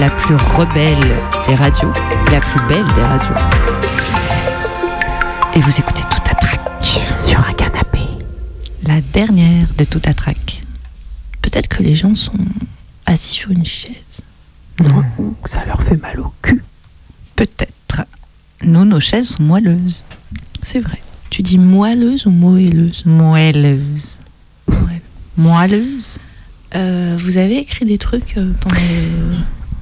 la 0.00 0.08
plus 0.08 0.36
rebelle 0.36 0.96
des 1.46 1.54
radios, 1.54 1.92
la 2.32 2.40
plus 2.40 2.66
belle 2.66 2.86
des 2.94 3.02
radios. 3.02 3.34
Et 5.54 5.60
vous 5.60 5.78
écoutez 5.78 6.00
tout 6.00 6.30
à 6.30 6.34
trac 6.34 6.60
sur 7.14 7.38
un 7.46 7.52
canapé. 7.52 8.00
La 8.86 9.02
dernière 9.02 9.68
de 9.76 9.84
tout 9.84 10.00
à 10.06 10.14
trac. 10.14 10.62
Peut-être 11.42 11.68
que 11.68 11.82
les 11.82 11.94
gens 11.94 12.14
sont 12.14 12.32
assis 13.04 13.34
sur 13.34 13.50
une 13.50 13.66
chaise. 13.66 14.22
Non. 14.78 15.04
Ça 15.44 15.66
leur 15.66 15.82
fait 15.82 16.00
mal 16.00 16.18
au 16.18 16.32
cul. 16.40 16.64
Peut-être. 17.36 18.06
Nous, 18.62 18.86
nos 18.86 19.00
chaises 19.00 19.30
sont 19.30 19.42
moelleuses. 19.42 20.06
C'est 20.62 20.80
vrai. 20.80 21.02
Tu 21.28 21.42
dis 21.42 21.58
moelleuse 21.58 22.24
ou 22.24 22.30
moelleuse? 22.30 23.02
Moelleuses. 23.04 24.20
Ouais. 24.68 25.02
Moelleuse 25.36 26.18
Euh, 26.74 27.16
Vous 27.18 27.36
avez 27.38 27.58
écrit 27.58 27.84
des 27.84 27.98
trucs 27.98 28.34
euh, 28.36 28.52
pendant 28.60 28.76
le... 28.76 29.30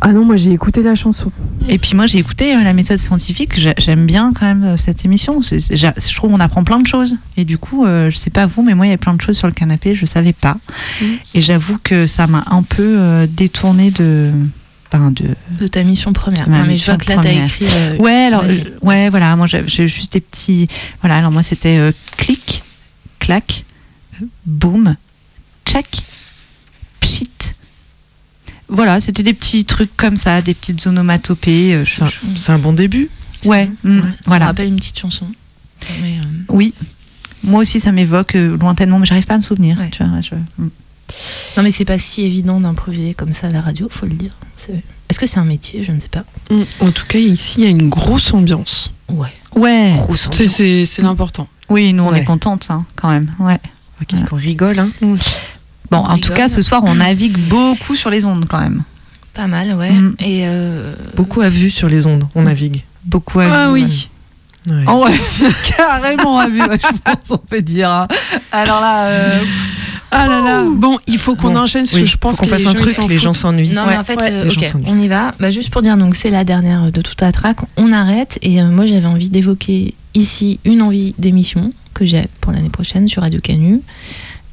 Ah 0.01 0.13
non, 0.13 0.25
moi 0.25 0.37
j'ai 0.37 0.53
écouté 0.53 0.81
la 0.85 0.95
chanson. 0.95 1.33
Et 1.69 1.77
puis 1.77 1.97
moi, 1.97 2.07
j'ai 2.07 2.19
écouté 2.19 2.55
euh, 2.55 2.63
la 2.63 2.73
méthode 2.73 2.99
scientifique. 2.99 3.59
J'ai- 3.59 3.75
J'aime 3.79 4.07
bien 4.07 4.33
quand 4.33 4.47
même 4.47 4.63
euh, 4.63 4.77
cette 4.77 5.05
émission. 5.05 5.41
Je 5.43 6.15
trouve 6.15 6.31
qu'on 6.31 6.39
apprend 6.39 6.63
plein 6.63 6.79
de 6.79 6.87
choses. 6.87 7.17
Et 7.37 7.45
du 7.45 7.59
coup, 7.59 7.85
euh, 7.85 8.09
je 8.09 8.17
sais 8.17 8.31
pas 8.31 8.47
vous, 8.47 8.63
mais 8.63 8.75
moi, 8.77 8.87
il 8.87 8.91
y 8.91 8.93
a 8.93 8.97
plein 8.99 9.13
de 9.15 9.21
choses 9.21 9.37
sur 9.37 9.49
le 9.49 9.53
canapé. 9.53 9.97
Je 9.97 10.07
savais 10.07 10.33
pas. 10.33 10.57
Et 11.35 11.41
j'avoue 11.41 11.79
que 11.83 12.07
ça 12.07 12.29
m'a 12.29 12.45
un 12.47 12.63
peu 12.63 12.97
euh, 13.01 13.27
détourné 13.29 13.91
de. 13.91 14.31
ben, 14.93 15.11
de 15.11 15.25
de 15.59 15.67
ta 15.67 15.83
mission 15.83 16.13
première. 16.13 16.49
ma 16.49 16.61
Non, 16.61 16.67
mais 16.69 16.77
je 16.77 16.85
vois 16.85 16.97
que 16.97 17.09
là, 17.11 17.17
t'as 17.21 17.33
écrit. 17.33 17.67
euh, 17.69 17.97
Ouais, 17.99 18.13
alors, 18.33 18.45
euh, 18.45 18.55
ouais, 18.83 19.11
voilà. 19.11 19.35
Moi, 19.35 19.47
j'ai 19.49 19.89
juste 19.89 20.13
des 20.13 20.21
petits. 20.21 20.69
Voilà, 21.03 21.17
alors 21.17 21.33
moi, 21.33 21.43
c'était 21.43 21.77
euh, 21.77 21.91
clic, 22.17 22.63
clac, 23.19 23.65
boum, 24.47 24.95
tchac. 25.67 26.03
Voilà, 28.69 29.01
c'était 29.01 29.23
des 29.23 29.33
petits 29.35 29.65
trucs 29.65 29.97
comme 29.97 30.17
ça, 30.17 30.43
des 30.43 30.55
petites 30.55 30.87
onomatopées. 30.87 31.75
euh, 31.75 31.85
C'est 32.37 32.53
un, 32.53 32.59
bon 32.59 32.73
début. 32.73 33.09
Ouais, 33.45 33.71
mm, 33.85 33.97
Ouais, 33.97 34.01
ça 34.03 34.07
me 34.07 34.13
voilà. 34.27 34.47
rappelle 34.47 34.69
une 34.69 34.77
petite 34.77 34.99
chanson. 34.99 35.27
Mais, 36.03 36.19
euh, 36.19 36.23
Oui. 36.51 36.75
Moi 37.45 37.61
aussi, 37.61 37.79
ça 37.81 37.93
m'évoque 37.93 38.35
euh, 38.35 38.57
lointainement, 38.59 38.99
mais 38.99 39.07
j'arrive 39.07 39.25
pas 39.25 39.35
à 39.35 39.39
me 39.39 39.43
souvenir. 39.43 39.79
Ouais. 39.79 39.89
tu 39.91 40.03
vois, 40.05 40.21
je- 40.21 40.35
mm. 40.35 40.71
Non, 41.57 41.63
mais 41.63 41.71
c'est 41.71 41.87
pas 41.87 41.97
si 41.99 42.23
évident 42.23 42.61
d'improviser 42.61 43.15
comme 43.15 43.33
ça 43.33 43.47
à 43.47 43.51
la 43.51 43.61
radio, 43.63 43.89
faut 43.91 44.05
le 44.07 44.13
dire. 44.15 44.33
Est-ce 45.09 45.19
que 45.19 45.27
c'est 45.27 45.39
un 45.39 45.45
métier? 45.45 45.83
Je 45.85 45.93
ne 45.93 46.01
sais 46.01 46.09
pas. 46.11 46.25
Mm. 46.51 46.63
En 46.81 46.91
tout 46.91 47.07
cas, 47.07 47.19
ici, 47.19 47.61
il 47.61 47.65
y 47.65 47.67
a 47.67 47.71
une 47.71 47.89
grosse 47.89 48.35
ambiance. 48.35 48.93
Ouais. 49.09 49.33
Ouais. 49.55 49.95
C'est- 50.33 50.49
C'est 50.49 50.85
c'est 50.85 51.01
l'important. 51.03 51.49
Oui, 51.71 51.93
nous, 51.95 52.03
on 52.03 52.11
Ouais. 52.11 52.21
est 52.21 52.25
contentes, 52.25 52.67
hein, 52.71 52.85
quand 52.97 53.09
même. 53.09 53.33
Ouais. 53.39 53.59
Ah, 54.01 54.05
Qu'est-ce 54.07 54.25
qu'on 54.25 54.37
rigole, 54.37 54.79
hein 54.81 54.91
Bon, 55.91 55.99
On 55.99 56.11
en 56.13 56.19
tout 56.19 56.33
cas, 56.33 56.49
ce 56.49 56.63
soir, 56.63 56.83
on 56.85 56.95
navigue 56.97 57.39
beaucoup 57.49 57.97
sur 57.97 58.11
les 58.11 58.25
ondes, 58.25 58.47
quand 58.49 58.61
même. 58.61 58.83
Pas 59.35 59.47
mal, 59.47 59.75
ouais. 59.75 59.91
Mm. 59.91 60.15
Et 60.21 60.43
euh, 60.47 60.95
Beaucoup 61.17 61.41
à 61.41 61.49
vue 61.49 61.71
sur 61.71 61.89
les 61.89 62.07
ondes, 62.07 62.27
on 62.35 62.43
navigue. 62.43 62.85
Beaucoup 63.05 63.41
à 63.41 63.45
Ah 63.51 63.67
vue, 63.69 63.73
oui. 63.75 64.09
Ouais. 64.69 64.85
Oh 64.87 65.05
ouais, 65.07 65.19
carrément 65.77 66.39
à 66.41 66.49
vue, 66.49 66.61
ouais, 66.61 66.79
je 66.83 66.99
pense, 67.03 67.31
on 67.31 67.39
peut 67.39 67.63
dire. 67.63 67.91
hein. 67.91 68.07
Alors 68.53 68.81
là, 68.83 69.07
euh, 69.07 69.41
Ah 70.11 70.27
là 70.27 70.41
là. 70.43 70.65
Bon, 70.77 70.99
il 71.07 71.17
faut 71.19 71.37
qu'on 71.37 71.53
Bon, 71.53 71.61
enchaîne 71.61 71.85
parce 71.85 71.95
oui, 71.95 72.01
que 72.03 72.07
je 72.07 72.17
pense 72.19 72.37
qu'on 72.37 72.49
fasse 72.49 72.67
un 72.67 72.75
truc, 72.75 72.99
les 73.09 73.19
gens 73.19 73.33
s'ennuient. 73.33 73.73
Non, 73.73 73.83
Ouais, 73.85 73.93
mais 73.93 73.97
en 73.97 74.05
fait, 74.05 74.17
ouais, 74.21 74.31
euh, 74.31 74.51
on 74.87 74.99
y 74.99 75.09
va. 75.09 75.33
Bah, 75.41 75.51
juste 75.51 75.71
pour 75.71 75.81
dire, 75.81 75.97
donc 75.97 76.15
c'est 76.17 76.29
la 76.31 76.45
dernière 76.45 76.91
de 76.93 77.01
tout 77.01 77.15
à 77.21 77.33
track. 77.33 77.59
On 77.79 77.93
arrête. 77.93 78.39
Et 78.43 78.61
euh, 78.61 78.67
moi, 78.69 78.85
j'avais 78.85 79.07
envie 79.07 79.31
d'évoquer 79.31 79.95
ici 80.15 80.59
une 80.65 80.83
envie 80.83 81.15
d'émission 81.19 81.73
que 81.95 82.05
j'ai 82.05 82.27
pour 82.41 82.53
l'année 82.53 82.69
prochaine 82.71 83.09
sur 83.09 83.23
Radio 83.23 83.41
Canu. 83.41 83.81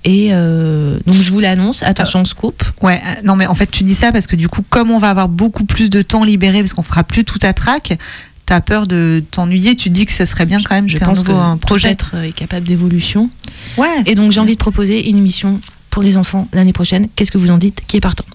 Et 0.06 0.30
euh, 0.32 0.98
donc, 1.06 1.16
je 1.16 1.32
vous 1.32 1.40
l'annonce. 1.40 1.84
Attention, 1.84 2.24
scoop. 2.26 2.64
ouais, 2.82 3.02
euh, 3.06 3.22
non 3.24 3.36
mais 3.36 3.48
en 3.48 3.56
fait, 3.56 3.70
tu 3.70 3.84
dis 3.84 3.96
ça 3.96 4.12
parce 4.12 4.28
que 4.28 4.36
du 4.36 4.48
coup, 4.48 4.62
comme 4.70 4.92
on 4.92 5.00
va 5.00 5.10
avoir 5.10 5.28
beaucoup 5.28 5.66
plus 5.66 5.90
de 5.90 6.04
temps 6.04 6.24
libéré, 6.24 6.60
parce 6.60 6.74
qu'on 6.74 6.84
fera 6.84 7.04
plus 7.04 7.26
tout 7.26 7.40
à 7.42 7.54
trac, 7.54 7.98
t'as 8.46 8.62
peur 8.62 8.86
de 8.86 9.24
t'ennuyer, 9.32 9.76
tu 9.76 9.90
dis 9.90 10.06
que 10.06 10.12
ce 10.12 10.26
serait 10.26 10.46
bien 10.46 10.60
quand 10.64 10.76
même 10.76 10.88
Je 10.88 10.98
pense 10.98 11.24
que 11.24 11.32
un 11.32 11.58
projet. 11.58 11.90
être 11.90 12.16
est 12.24 12.34
capable 12.34 12.68
d'évolution. 12.68 13.30
Ouais. 13.78 14.04
Et 14.06 14.14
donc, 14.14 14.32
j'ai 14.32 14.40
envie 14.40 14.54
de 14.54 14.60
proposer 14.60 15.10
une 15.10 15.18
émission 15.18 15.60
pour 15.90 16.04
les 16.04 16.18
enfants 16.18 16.48
l'année 16.54 16.74
prochaine. 16.74 17.08
Qu'est-ce 17.16 17.32
que 17.32 17.40
vous 17.40 17.50
en 17.50 17.58
dites 17.58 17.82
Qui 17.88 17.98
est 17.98 18.02
partant 18.02 18.26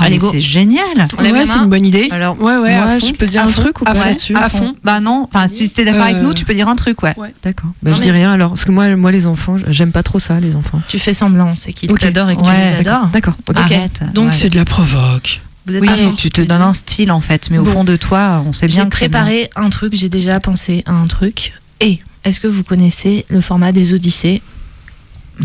Oh, 0.00 0.28
c'est 0.32 0.40
génial. 0.40 1.08
Ouais, 1.18 1.46
c'est 1.46 1.58
une 1.58 1.66
bonne 1.68 1.84
idée. 1.86 2.08
Alors, 2.10 2.40
ouais, 2.40 2.56
ouais, 2.56 2.76
moi, 2.76 2.98
je 2.98 3.12
peux 3.12 3.26
dire 3.26 3.42
un 3.42 3.48
fond, 3.48 3.62
truc 3.62 3.80
ou 3.80 3.84
à 3.84 3.92
pas 3.92 4.00
fond, 4.00 4.08
là-dessus 4.08 4.34
À 4.36 4.48
fond. 4.48 4.74
Bah 4.84 5.00
non, 5.00 5.28
enfin, 5.32 5.48
si 5.48 5.68
t'es 5.70 5.84
d'accord 5.84 6.02
avec 6.04 6.16
Euh, 6.16 6.22
nous, 6.22 6.34
tu 6.34 6.44
peux 6.44 6.54
dire 6.54 6.68
un 6.68 6.76
truc, 6.76 7.02
ouais. 7.02 7.14
D'accord. 7.42 7.70
Bah, 7.82 7.90
Non, 7.90 7.96
je 7.96 8.02
dis 8.02 8.10
rien 8.10 8.32
alors, 8.32 8.50
parce 8.50 8.64
que 8.64 8.70
moi, 8.72 8.94
moi 8.96 9.12
les 9.12 9.26
enfants, 9.26 9.56
j'aime 9.68 9.92
pas 9.92 10.02
trop 10.02 10.18
ça, 10.18 10.40
les 10.40 10.56
enfants. 10.56 10.80
Tu 10.88 10.98
fais 10.98 11.14
semblant, 11.14 11.54
c'est 11.56 11.72
qu'ils 11.72 11.90
Ok. 11.92 12.00
t'adorent 12.00 12.30
et 12.30 12.36
que 12.36 12.40
Ouais, 12.42 12.46
tu 12.76 12.82
les 12.82 12.88
adores. 12.88 13.06
D'accord. 13.08 13.34
ok. 13.48 13.56
Ok. 13.56 13.60
Arrête. 13.72 14.02
Donc, 14.14 14.30
ouais. 14.30 14.36
C'est 14.36 14.50
de 14.50 14.56
la 14.56 14.64
provoque. 14.64 15.40
Vous 15.66 15.76
êtes 15.76 15.82
Oui, 15.82 16.14
tu 16.16 16.30
te 16.30 16.40
donnes 16.40 16.62
un 16.62 16.72
style 16.72 17.12
en 17.12 17.20
fait, 17.20 17.50
mais 17.50 17.58
au 17.58 17.64
fond 17.64 17.84
de 17.84 17.96
toi, 17.96 18.42
on 18.46 18.52
sait 18.52 18.66
bien 18.66 18.76
J'ai 18.76 18.80
que 18.80 18.86
bien. 18.86 18.90
préparé 18.90 19.50
un 19.54 19.68
truc, 19.70 19.94
j'ai 19.94 20.08
déjà 20.08 20.40
pensé 20.40 20.82
à 20.86 20.92
un 20.92 21.06
truc. 21.06 21.52
Et 21.80 21.98
est-ce 22.24 22.40
que 22.40 22.46
vous 22.46 22.62
connaissez 22.64 23.26
le 23.28 23.40
format 23.40 23.70
des 23.72 23.92
Odyssées? 23.94 24.40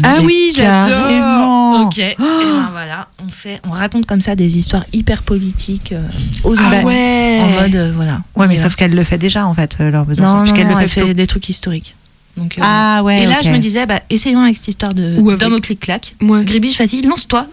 Ah 0.02 0.16
Mais 0.20 0.26
oui, 0.26 0.52
j'adore. 0.56 1.82
Ok. 1.86 1.98
Et 2.00 2.16
ben 2.18 2.70
voilà, 2.72 3.08
on 3.26 3.30
fait, 3.30 3.62
on 3.68 3.72
raconte 3.72 4.06
comme 4.06 4.22
ça 4.22 4.36
des 4.36 4.58
histoires 4.58 4.86
hyper 4.94 5.22
politiques 5.24 5.92
euh, 5.92 6.02
aux 6.44 6.56
Ah 6.60 6.82
ouais. 6.84 7.40
En 7.42 7.62
mode 7.62 7.76
euh, 7.76 7.92
voilà. 7.96 8.22
Ouais, 8.36 8.48
mais 8.48 8.56
sauf 8.56 8.76
qu'elle 8.76 8.96
le 8.96 9.04
fait 9.04 9.18
déjà 9.18 9.46
en 9.46 9.54
fait, 9.54 9.78
euh, 9.80 9.92
leur 9.92 10.06
besoin. 10.06 10.26
non, 10.28 10.34
non, 10.38 10.42
puisqu'elle 10.44 10.68
non, 10.68 10.76
le 10.76 10.82
elle 10.82 10.88
fait, 10.88 10.96
fait 11.02 11.06
plutôt. 11.06 11.18
des 11.18 11.28
trucs 11.28 11.50
historiques. 11.50 11.96
Donc, 12.38 12.58
euh, 12.58 12.62
Ah 12.64 13.02
ouais. 13.04 13.24
et 13.24 13.26
là, 13.28 13.38
je 13.44 13.50
me 13.52 13.60
disais, 13.60 13.86
bah, 13.86 14.02
essayons 14.10 14.42
avec 14.42 14.58
cette 14.58 14.70
histoire 14.70 14.94
de 14.96 15.18
d'homme 15.38 15.54
au 15.54 15.60
clic-clac. 15.60 16.16
Ouais. 16.22 16.44
Gribiche, 16.44 16.80
vas-y, 16.80 17.02
lance-toi. 17.04 17.46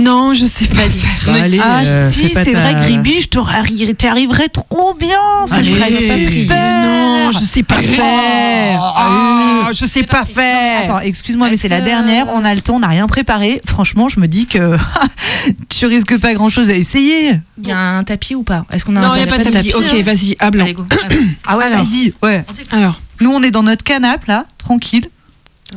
Non, 0.00 0.34
je 0.34 0.46
sais 0.46 0.66
pas. 0.66 0.82
Bah, 1.26 1.32
allez, 1.42 1.60
Ah 1.62 1.80
euh, 1.80 2.10
si, 2.10 2.28
c'est 2.28 2.52
ta- 2.52 2.60
vrai, 2.60 2.74
Gribiche, 2.74 3.30
t'aurais- 3.30 3.62
t'arriverais 3.96 4.48
trop 4.48 4.94
bien. 4.94 5.08
Ce 5.46 5.54
Allez. 5.54 5.70
serait 5.70 5.92
super. 6.28 6.82
Non, 6.82 7.30
je 7.30 7.38
sais 7.38 7.62
pas 7.62 7.76
faire. 7.76 8.80
Ah, 8.82 9.68
je 9.72 9.86
sais 9.86 10.02
pas 10.02 10.24
faire. 10.24 10.84
Attends, 10.84 10.98
excuse-moi, 11.00 11.48
mais 11.50 11.56
c'est 11.56 11.68
la 11.68 11.80
dernière. 11.80 12.26
On 12.34 12.44
a 12.44 12.54
le 12.54 12.60
temps, 12.60 12.76
on 12.76 12.80
n'a 12.80 12.88
rien 12.88 13.06
préparé. 13.06 13.62
Franchement, 13.64 14.08
je 14.08 14.20
me 14.20 14.26
dis 14.28 14.46
que 14.46 14.76
tu 15.68 15.86
risques 15.86 16.18
pas 16.18 16.34
grand-chose 16.34 16.70
à 16.70 16.74
essayer. 16.74 17.40
Il 17.62 17.68
y 17.68 17.72
a 17.72 17.78
un 17.78 18.04
tapis 18.04 18.34
ou 18.34 18.42
pas? 18.42 18.64
Est-ce 18.72 18.84
qu'on 18.84 18.96
a 18.96 19.00
Non, 19.00 19.10
un 19.12 19.14
il 19.16 19.22
n'y 19.22 19.22
a 19.22 19.26
pas 19.26 19.38
de 19.42 19.50
tapis? 19.50 19.72
Ok, 19.74 19.94
vas-y, 20.02 20.36
à 20.38 20.50
blanc. 20.50 20.64
Allez, 20.64 20.74
go. 20.74 20.84
Allez. 21.04 21.20
Ah 21.46 21.56
ouais, 21.56 21.64
Alors. 21.66 21.78
vas-y. 21.84 22.12
Ouais. 22.22 22.44
Alors, 22.70 23.00
Nous, 23.20 23.30
on 23.30 23.42
est 23.42 23.50
dans 23.50 23.62
notre 23.62 23.84
canapé 23.84 24.24
là, 24.28 24.46
tranquille. 24.58 25.08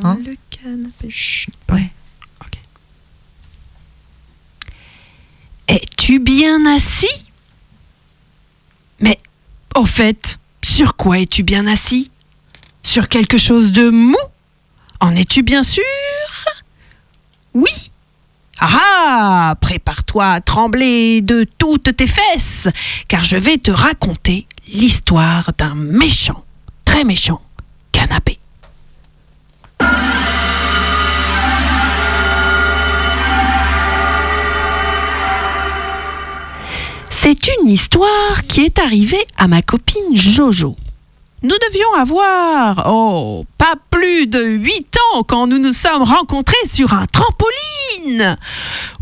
Dans 0.02 0.10
Hein 0.10 0.18
le 0.26 0.36
canapé. 0.50 1.08
Chut. 1.10 1.54
Ouais. 1.72 1.90
Es-tu 5.70 6.20
bien 6.20 6.66
assis? 6.66 7.26
Mais, 9.00 9.20
au 9.76 9.86
fait, 9.86 10.40
sur 10.64 10.96
quoi 10.96 11.20
es-tu 11.20 11.44
bien 11.44 11.68
assis? 11.68 12.12
Sur 12.84 13.08
quelque 13.08 13.38
chose 13.38 13.72
de 13.72 13.90
mou? 13.90 14.18
En 15.00 15.16
es-tu 15.16 15.44
bien 15.44 15.64
sûr? 15.64 15.84
Oui. 17.54 17.92
Ah 18.60 19.56
Prépare-toi 19.62 20.26
à 20.26 20.42
trembler 20.42 21.22
de 21.22 21.46
toutes 21.58 21.96
tes 21.96 22.08
fesses, 22.08 22.68
car 23.08 23.24
je 23.24 23.38
vais 23.38 23.58
te 23.58 23.72
raconter 23.72 24.48
l'histoire 24.68 25.52
d'un 25.58 25.76
méchant, 25.76 26.44
très 26.84 27.04
méchant 27.04 27.42
canapé. 27.92 28.40
C'est 37.32 37.48
une 37.62 37.70
histoire 37.70 38.42
qui 38.48 38.62
est 38.62 38.80
arrivée 38.80 39.24
à 39.38 39.48
ma 39.48 39.62
copine 39.62 40.16
Jojo. 40.16 40.76
Nous 41.44 41.56
devions 41.70 41.94
avoir, 41.94 42.92
oh, 42.92 43.46
pas 43.60 43.76
plus 43.92 44.26
de 44.26 44.44
8 44.44 44.98
ans 45.14 45.22
quand 45.22 45.46
nous 45.46 45.60
nous 45.60 45.72
sommes 45.72 46.02
rencontrés 46.02 46.66
sur 46.66 46.92
un 46.92 47.06
trampoline. 47.06 48.36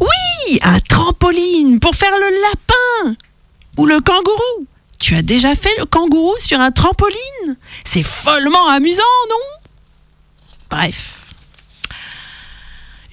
Oui, 0.02 0.60
un 0.62 0.82
trampoline 0.82 1.80
pour 1.80 1.96
faire 1.96 2.12
le 2.12 2.42
lapin 2.42 3.16
ou 3.78 3.86
le 3.86 4.02
kangourou. 4.02 4.68
Tu 5.00 5.16
as 5.16 5.22
déjà 5.22 5.56
fait 5.56 5.78
le 5.78 5.86
kangourou 5.86 6.36
sur 6.38 6.60
un 6.60 6.72
trampoline? 6.72 7.56
C'est 7.86 8.04
follement 8.04 8.68
amusant, 8.68 9.04
non? 9.30 9.70
Bref. 10.70 11.34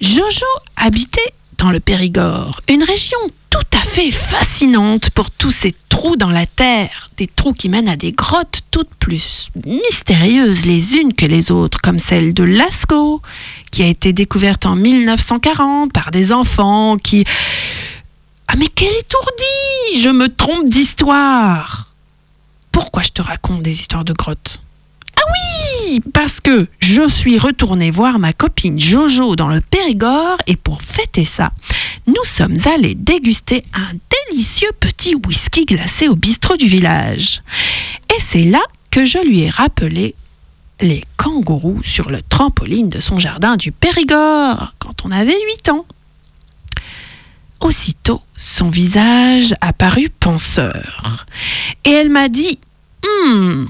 Jojo 0.01 0.45
habitait 0.75 1.33
dans 1.57 1.71
le 1.71 1.79
Périgord, 1.79 2.61
une 2.67 2.83
région 2.83 3.17
tout 3.49 3.77
à 3.77 3.81
fait 3.81 4.11
fascinante 4.11 5.09
pour 5.11 5.31
tous 5.31 5.51
ces 5.51 5.73
trous 5.89 6.15
dans 6.15 6.31
la 6.31 6.45
terre, 6.45 7.09
des 7.17 7.27
trous 7.27 7.53
qui 7.53 7.69
mènent 7.69 7.87
à 7.87 7.95
des 7.95 8.11
grottes 8.11 8.61
toutes 8.71 8.93
plus 8.99 9.49
mystérieuses 9.65 10.65
les 10.65 10.95
unes 10.95 11.13
que 11.13 11.25
les 11.25 11.51
autres, 11.51 11.79
comme 11.81 11.99
celle 11.99 12.33
de 12.33 12.43
Lascaux, 12.43 13.21
qui 13.71 13.83
a 13.83 13.87
été 13.87 14.13
découverte 14.13 14.65
en 14.65 14.75
1940 14.75 15.91
par 15.93 16.11
des 16.11 16.31
enfants 16.31 16.97
qui... 16.97 17.25
Ah 18.47 18.55
mais 18.57 18.67
quel 18.67 18.91
étourdi! 18.99 20.01
Je 20.01 20.09
me 20.09 20.27
trompe 20.27 20.67
d'histoire! 20.67 21.91
Pourquoi 22.71 23.03
je 23.03 23.09
te 23.09 23.21
raconte 23.21 23.61
des 23.61 23.71
histoires 23.71 24.03
de 24.03 24.13
grottes? 24.13 24.61
Ah 25.17 25.21
Oui, 25.31 26.01
parce 26.13 26.39
que 26.41 26.67
je 26.79 27.07
suis 27.07 27.37
retournée 27.37 27.91
voir 27.91 28.19
ma 28.19 28.33
copine 28.33 28.79
Jojo 28.79 29.35
dans 29.35 29.47
le 29.47 29.61
Périgord 29.61 30.37
et 30.47 30.55
pour 30.55 30.81
fêter 30.81 31.25
ça, 31.25 31.51
nous 32.07 32.23
sommes 32.23 32.57
allés 32.65 32.95
déguster 32.95 33.63
un 33.73 33.95
délicieux 34.29 34.71
petit 34.79 35.15
whisky 35.15 35.65
glacé 35.65 36.07
au 36.07 36.15
bistrot 36.15 36.57
du 36.57 36.67
village. 36.67 37.41
Et 38.15 38.19
c'est 38.19 38.43
là 38.43 38.61
que 38.91 39.05
je 39.05 39.17
lui 39.19 39.41
ai 39.41 39.49
rappelé 39.49 40.15
les 40.81 41.03
kangourous 41.17 41.81
sur 41.83 42.09
le 42.09 42.21
trampoline 42.21 42.89
de 42.89 42.99
son 42.99 43.19
jardin 43.19 43.55
du 43.55 43.71
Périgord 43.71 44.73
quand 44.79 45.05
on 45.05 45.11
avait 45.11 45.37
8 45.57 45.69
ans. 45.69 45.85
Aussitôt, 47.61 48.21
son 48.35 48.69
visage 48.69 49.55
apparut 49.61 50.09
penseur. 50.09 51.25
Et 51.85 51.91
elle 51.91 52.09
m'a 52.09 52.27
dit 52.27 52.59
Hmm, 53.03 53.65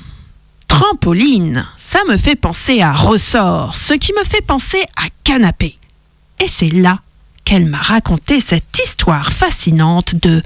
trampoline, 0.77 1.65
ça 1.77 1.99
me 2.09 2.17
fait 2.17 2.35
penser 2.35 2.81
à 2.81 2.91
ressort, 2.91 3.75
ce 3.75 3.93
qui 3.93 4.11
me 4.11 4.25
fait 4.25 4.45
penser 4.45 4.83
à 4.97 5.07
canapé. 5.23 5.77
Et 6.43 6.49
c'est 6.49 6.67
là 6.67 6.99
qu'elle 7.45 7.65
m'a 7.65 7.77
raconté 7.77 8.41
cette 8.41 8.77
histoire 8.83 9.31
fascinante 9.31 10.15
de 10.15 10.43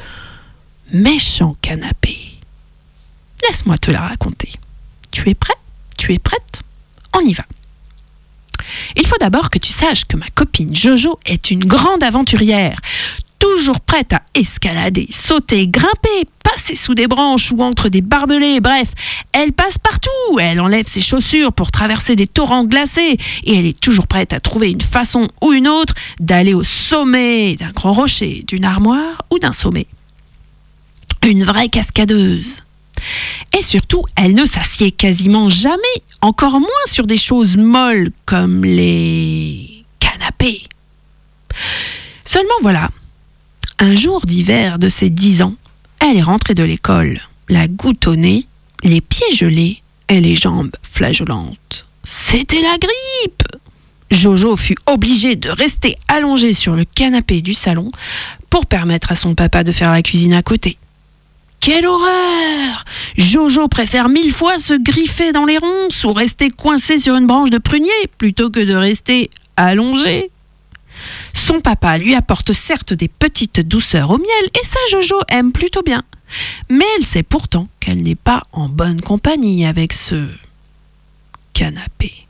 méchant 0.94 1.56
canapé. 1.64 2.16
Laisse-moi 3.42 3.80
te 3.80 3.90
la 3.90 4.02
raconter. 4.02 4.52
Tu 5.10 5.28
es 5.30 5.34
prêt? 5.34 5.56
Tu 5.98 6.14
es 6.14 6.20
prête? 6.20 6.62
On 7.18 7.22
y 7.22 7.34
va. 7.34 7.46
Il 8.98 9.08
faut 9.08 9.18
d'abord 9.20 9.50
que 9.50 9.58
tu 9.58 9.74
saches 9.74 10.06
que 10.06 10.16
ma 10.16 10.30
copine 10.36 10.76
Jojo 10.76 11.20
est 11.26 11.50
une 11.50 11.66
grande 11.66 12.04
aventurière, 12.04 12.80
toujours 13.40 13.80
prête 13.80 14.14
à 14.14 14.22
escalader, 14.36 15.08
sauter, 15.12 15.68
grimper, 15.68 16.28
passer 16.44 16.76
sous 16.76 16.94
des 16.94 17.08
branches 17.08 17.52
ou 17.52 17.62
entre 17.64 17.90
des 17.90 18.02
barbelés, 18.02 18.60
bref, 18.60 18.94
elle 19.34 19.54
passe 19.54 19.78
partout, 19.78 20.40
elle 20.40 20.60
enlève 20.60 20.86
ses 20.88 21.02
chaussures 21.02 21.54
pour 21.54 21.72
traverser 21.72 22.16
des 22.16 22.28
torrents 22.28 22.66
glacés 22.66 23.18
et 23.44 23.56
elle 23.58 23.66
est 23.66 23.80
toujours 23.80 24.08
prête 24.08 24.34
à 24.34 24.40
trouver 24.40 24.70
une 24.70 24.82
façon 24.82 25.28
ou 25.42 25.54
une 25.54 25.68
autre 25.68 25.94
d'aller 26.20 26.54
au 26.54 26.64
sommet 26.64 27.56
d'un 27.56 27.72
grand 27.72 27.94
rocher, 27.94 28.44
d'une 28.48 28.66
armoire 28.66 29.24
ou 29.32 29.40
d'un 29.40 29.54
sommet. 29.54 29.88
Une 31.26 31.44
vraie 31.44 31.70
cascadeuse. 31.70 32.62
Et 33.58 33.62
surtout, 33.62 34.04
elle 34.16 34.34
ne 34.34 34.46
s'assied 34.46 34.92
quasiment 34.92 35.50
jamais, 35.50 35.78
encore 36.22 36.60
moins 36.60 36.70
sur 36.86 37.08
des 37.08 37.18
choses 37.18 37.58
molles 37.58 38.12
comme 38.26 38.64
les 38.64 39.86
canapés. 40.00 40.64
Seulement 42.26 42.50
voilà, 42.62 42.90
un 43.80 43.96
jour 43.96 44.22
d'hiver 44.26 44.78
de 44.78 44.90
ses 44.90 45.10
dix 45.10 45.42
ans, 45.42 45.56
elle 46.00 46.18
est 46.18 46.22
rentrée 46.22 46.54
de 46.54 46.64
l'école, 46.64 47.22
la 47.48 47.68
goutte 47.68 48.08
au 48.08 48.14
les 48.14 49.02
pieds 49.02 49.34
gelés 49.34 49.82
et 50.08 50.22
les 50.22 50.36
jambes 50.36 50.76
flageolantes. 50.84 51.86
C'était 52.04 52.62
la 52.62 52.78
grippe 52.78 53.44
Jojo 54.12 54.58
fut 54.58 54.78
obligée 54.88 55.36
de 55.36 55.50
rester 55.50 55.96
allongée 56.08 56.54
sur 56.54 56.76
le 56.76 56.84
canapé 56.84 57.42
du 57.42 57.54
salon 57.54 57.92
pour 58.50 58.66
permettre 58.66 59.12
à 59.12 59.16
son 59.16 59.36
papa 59.36 59.64
de 59.64 59.72
faire 59.72 59.92
la 59.92 60.02
cuisine 60.02 60.34
à 60.34 60.42
côté. 60.42 60.78
Quelle 61.60 61.86
horreur 61.86 62.86
Jojo 63.18 63.68
préfère 63.68 64.10
mille 64.10 64.32
fois 64.32 64.58
se 64.58 64.74
griffer 64.74 65.32
dans 65.32 65.46
les 65.46 65.58
ronces 65.58 66.04
ou 66.06 66.14
rester 66.14 66.50
coincé 66.50 66.98
sur 66.98 67.16
une 67.16 67.28
branche 67.28 67.50
de 67.50 67.58
prunier 67.58 67.92
plutôt 68.18 68.50
que 68.50 68.62
de 68.62 68.74
rester 68.74 69.30
allongé. 69.58 70.32
Son 71.34 71.62
papa 71.62 71.98
lui 71.98 72.16
apporte 72.16 72.54
certes 72.54 72.94
des 72.94 73.08
petites 73.08 73.62
douceurs 73.62 74.12
au 74.12 74.18
miel 74.18 74.50
et 74.54 74.66
ça 74.66 74.80
Jojo 74.92 75.20
aime 75.30 75.52
plutôt 75.52 75.84
bien. 75.84 76.04
Mais 76.70 76.86
elle 76.98 77.06
sait 77.06 77.24
pourtant 77.24 77.68
qu'elle 77.80 78.02
n'est 78.02 78.16
pas 78.16 78.44
en 78.52 78.70
bonne 78.70 79.02
compagnie 79.02 79.66
avec 79.66 79.94
ce 79.94 80.30
canapé. 81.54 82.28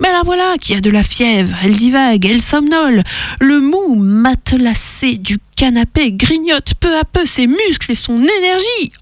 Mais 0.00 0.10
la 0.12 0.22
voilà 0.22 0.56
qui 0.58 0.74
a 0.74 0.80
de 0.80 0.90
la 0.90 1.02
fièvre, 1.02 1.56
elle 1.62 1.76
divague, 1.76 2.26
elle 2.26 2.42
somnole. 2.42 3.02
Le 3.40 3.60
mou 3.60 3.94
matelassé 3.94 5.16
du 5.16 5.38
canapé 5.56 6.12
grignote 6.12 6.74
peu 6.80 6.96
à 6.98 7.04
peu 7.04 7.24
ses 7.24 7.46
muscles 7.46 7.92
et 7.92 7.96
son 7.96 8.20
énergie. 8.20 8.92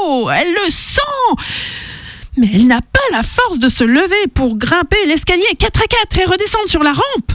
Oh, 0.00 0.28
elle 0.34 0.52
le 0.52 0.70
sent 0.70 1.44
Mais 2.36 2.50
elle 2.54 2.66
n'a 2.66 2.80
pas 2.80 3.00
la 3.12 3.22
force 3.22 3.58
de 3.58 3.68
se 3.68 3.84
lever 3.84 4.26
pour 4.34 4.56
grimper 4.56 5.04
l'escalier 5.06 5.42
4 5.58 5.82
à 5.82 5.86
4 5.86 6.18
et 6.18 6.24
redescendre 6.24 6.68
sur 6.68 6.82
la 6.82 6.92
rampe. 6.92 7.32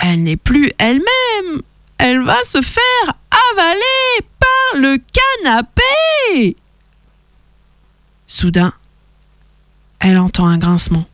Elle 0.00 0.24
n'est 0.24 0.36
plus 0.36 0.72
elle-même. 0.78 1.62
Elle 1.98 2.22
va 2.24 2.42
se 2.44 2.60
faire 2.60 3.14
avaler 3.52 4.26
par 4.38 4.80
le 4.80 4.98
canapé. 5.44 6.56
Soudain, 8.26 8.72
elle 10.00 10.18
entend 10.18 10.46
un 10.46 10.58
grincement 10.58 11.06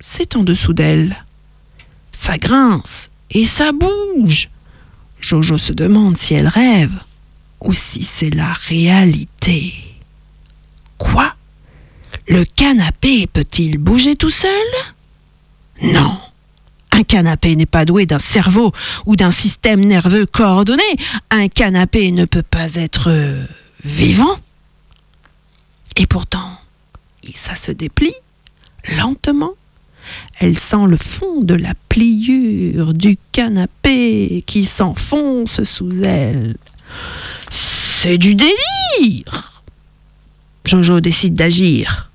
c'est 0.00 0.36
en 0.36 0.42
dessous 0.42 0.72
d'elle. 0.72 1.24
Ça 2.12 2.38
grince 2.38 3.10
et 3.30 3.44
ça 3.44 3.72
bouge. 3.72 4.50
Jojo 5.20 5.58
se 5.58 5.72
demande 5.72 6.16
si 6.16 6.34
elle 6.34 6.48
rêve 6.48 6.98
ou 7.60 7.72
si 7.72 8.02
c'est 8.02 8.30
la 8.30 8.52
réalité. 8.52 9.74
Quoi? 10.96 11.34
Le 12.28 12.44
canapé 12.44 13.26
peut-il 13.26 13.78
bouger 13.78 14.16
tout 14.16 14.30
seul? 14.30 14.50
Non. 15.82 16.20
Un 16.98 17.04
canapé 17.04 17.54
n'est 17.56 17.66
pas 17.66 17.84
doué 17.84 18.06
d'un 18.06 18.18
cerveau 18.18 18.72
ou 19.06 19.16
d'un 19.16 19.30
système 19.30 19.84
nerveux 19.84 20.26
coordonné. 20.26 20.82
Un 21.30 21.48
canapé 21.48 22.10
ne 22.10 22.24
peut 22.24 22.42
pas 22.42 22.74
être 22.74 23.08
euh, 23.08 23.46
vivant. 23.84 24.36
Et 25.96 26.06
pourtant, 26.06 26.50
ça 27.34 27.54
se 27.54 27.70
déplie 27.72 28.14
lentement 28.96 29.52
elle 30.38 30.58
sent 30.58 30.86
le 30.88 30.96
fond 30.96 31.42
de 31.42 31.54
la 31.54 31.74
pliure 31.88 32.94
du 32.94 33.18
canapé 33.32 34.42
qui 34.46 34.64
s'enfonce 34.64 35.64
sous 35.64 36.02
elle. 36.02 36.56
C'est 37.50 38.18
du 38.18 38.34
délire 38.34 39.62
Jojo 40.64 41.00
décide 41.00 41.34
d'agir. 41.34 42.10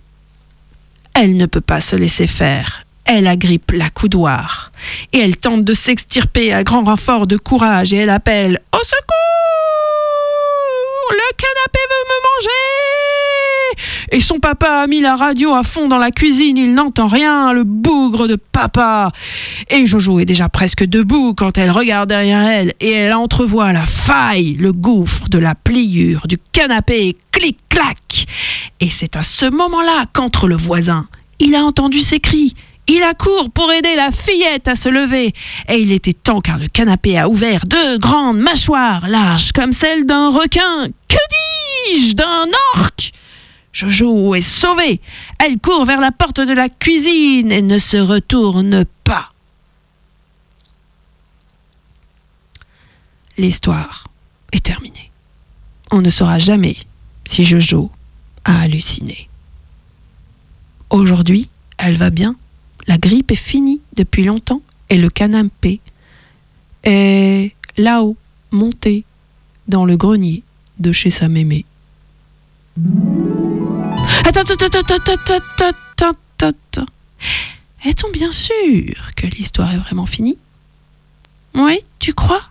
Elle 1.13 1.37
ne 1.37 1.45
peut 1.45 1.61
pas 1.61 1.81
se 1.81 1.95
laisser 1.95 2.27
faire. 2.27 2.82
Elle 3.05 3.27
agrippe 3.27 3.71
la 3.71 3.89
coudoir 3.89 4.71
et 5.11 5.19
elle 5.19 5.37
tente 5.37 5.63
de 5.63 5.73
s'extirper 5.73 6.53
à 6.53 6.63
grand 6.63 6.83
renfort 6.83 7.27
de 7.27 7.37
courage 7.37 7.93
et 7.93 7.97
elle 7.97 8.09
appelle 8.09 8.61
Au 8.73 8.77
secours 8.77 9.15
Le 11.11 11.35
canapé 11.37 11.79
veut 11.89 12.05
me 12.07 12.17
manger 12.23 12.83
et 14.11 14.21
son 14.21 14.39
papa 14.39 14.83
a 14.83 14.87
mis 14.87 15.01
la 15.01 15.15
radio 15.15 15.53
à 15.53 15.63
fond 15.63 15.87
dans 15.87 15.97
la 15.97 16.11
cuisine, 16.11 16.57
il 16.57 16.73
n'entend 16.73 17.07
rien, 17.07 17.51
le 17.53 17.63
bougre 17.63 18.27
de 18.27 18.35
papa. 18.35 19.11
Et 19.69 19.87
Jojo 19.87 20.19
est 20.19 20.25
déjà 20.25 20.49
presque 20.49 20.85
debout 20.85 21.33
quand 21.35 21.57
elle 21.57 21.71
regarde 21.71 22.09
derrière 22.09 22.45
elle 22.47 22.73
et 22.79 22.91
elle 22.91 23.13
entrevoit 23.13 23.73
la 23.73 23.85
faille, 23.87 24.53
le 24.53 24.71
gouffre 24.71 25.29
de 25.29 25.39
la 25.39 25.55
pliure 25.55 26.27
du 26.27 26.37
canapé, 26.51 27.17
clic-clac. 27.31 28.25
Et 28.79 28.89
c'est 28.89 29.15
à 29.15 29.23
ce 29.23 29.49
moment-là 29.49 30.05
qu'entre 30.13 30.47
le 30.47 30.55
voisin. 30.55 31.07
Il 31.39 31.55
a 31.55 31.63
entendu 31.63 31.99
ses 31.99 32.19
cris. 32.19 32.53
Il 32.87 33.01
accourt 33.03 33.49
pour 33.49 33.71
aider 33.71 33.95
la 33.95 34.11
fillette 34.11 34.67
à 34.67 34.75
se 34.75 34.89
lever. 34.89 35.33
Et 35.69 35.79
il 35.79 35.91
était 35.91 36.13
temps 36.13 36.41
car 36.41 36.57
le 36.57 36.67
canapé 36.67 37.17
a 37.17 37.29
ouvert 37.29 37.65
deux 37.65 37.97
grandes 37.97 38.39
mâchoires 38.39 39.07
larges 39.07 39.53
comme 39.53 39.71
celles 39.71 40.05
d'un 40.05 40.29
requin. 40.29 40.87
Que 41.07 41.17
dis-je 41.95 42.15
D'un 42.15 42.47
orque 42.75 43.11
Jojo 43.71 44.35
est 44.35 44.41
sauvée. 44.41 45.01
Elle 45.39 45.59
court 45.59 45.85
vers 45.85 46.01
la 46.01 46.11
porte 46.11 46.41
de 46.41 46.53
la 46.53 46.69
cuisine 46.69 47.51
et 47.51 47.61
ne 47.61 47.79
se 47.79 47.97
retourne 47.97 48.85
pas. 49.03 49.31
L'histoire 53.37 54.07
est 54.51 54.63
terminée. 54.63 55.11
On 55.89 56.01
ne 56.01 56.11
saura 56.11 56.37
jamais 56.37 56.77
si 57.25 57.45
Jojo 57.45 57.89
a 58.43 58.61
halluciné. 58.61 59.27
Aujourd'hui, 60.91 61.49
elle 61.77 61.97
va 61.97 62.11
bien? 62.11 62.35
La 62.87 62.97
grippe 62.97 63.31
est 63.31 63.35
finie 63.35 63.81
depuis 63.95 64.23
longtemps 64.23 64.61
et 64.89 64.97
le 64.97 65.09
canapé 65.09 65.79
est 66.83 67.53
là-haut, 67.77 68.17
monté 68.51 69.05
dans 69.67 69.85
le 69.85 69.97
grenier 69.97 70.43
de 70.79 70.91
chez 70.91 71.09
sa 71.09 71.29
mémé. 71.29 71.65
Attends, 74.25 74.41
attends, 74.41 74.65
attends, 74.65 74.95
attends, 74.95 75.35
attends, 75.59 76.11
attends. 76.41 76.85
Est-on 77.85 78.09
bien 78.11 78.31
sûr 78.31 79.15
que 79.15 79.27
l'histoire 79.27 79.73
est 79.73 79.77
vraiment 79.77 80.05
finie? 80.05 80.37
Oui, 81.53 81.79
tu 81.99 82.13
crois? 82.13 82.43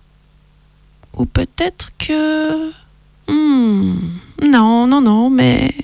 Ou 1.15 1.27
peut-être 1.27 1.91
que... 1.99 2.71
Hmm, 3.29 3.95
non, 4.43 4.87
non, 4.87 5.01
non, 5.01 5.31
mais... 5.31 5.75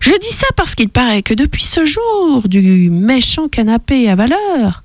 Je 0.00 0.18
dis 0.18 0.34
ça 0.34 0.46
parce 0.56 0.74
qu'il 0.74 0.88
paraît 0.88 1.22
que 1.22 1.34
depuis 1.34 1.64
ce 1.64 1.84
jour 1.84 2.48
du 2.48 2.90
méchant 2.90 3.48
canapé 3.48 4.08
à 4.08 4.16
valeur, 4.16 4.82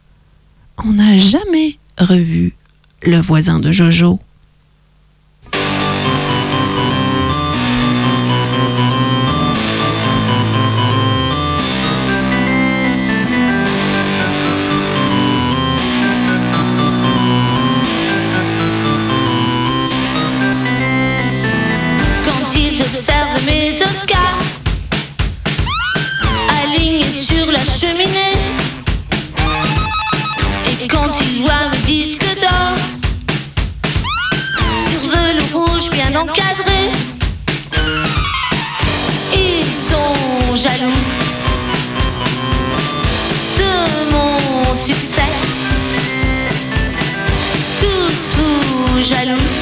on 0.84 0.91
n'a 0.93 1.18
jamais 1.18 1.78
revu 1.97 2.53
le 3.01 3.20
voisin 3.20 3.59
de 3.59 3.72
Jojo. 3.72 4.20
Fous 49.26 49.32
jaloux 49.32 49.54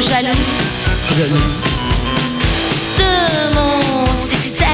vous 0.00 0.08
jaloux 0.08 0.32
de 2.98 3.54
mon 3.54 4.06
succès. 4.14 4.64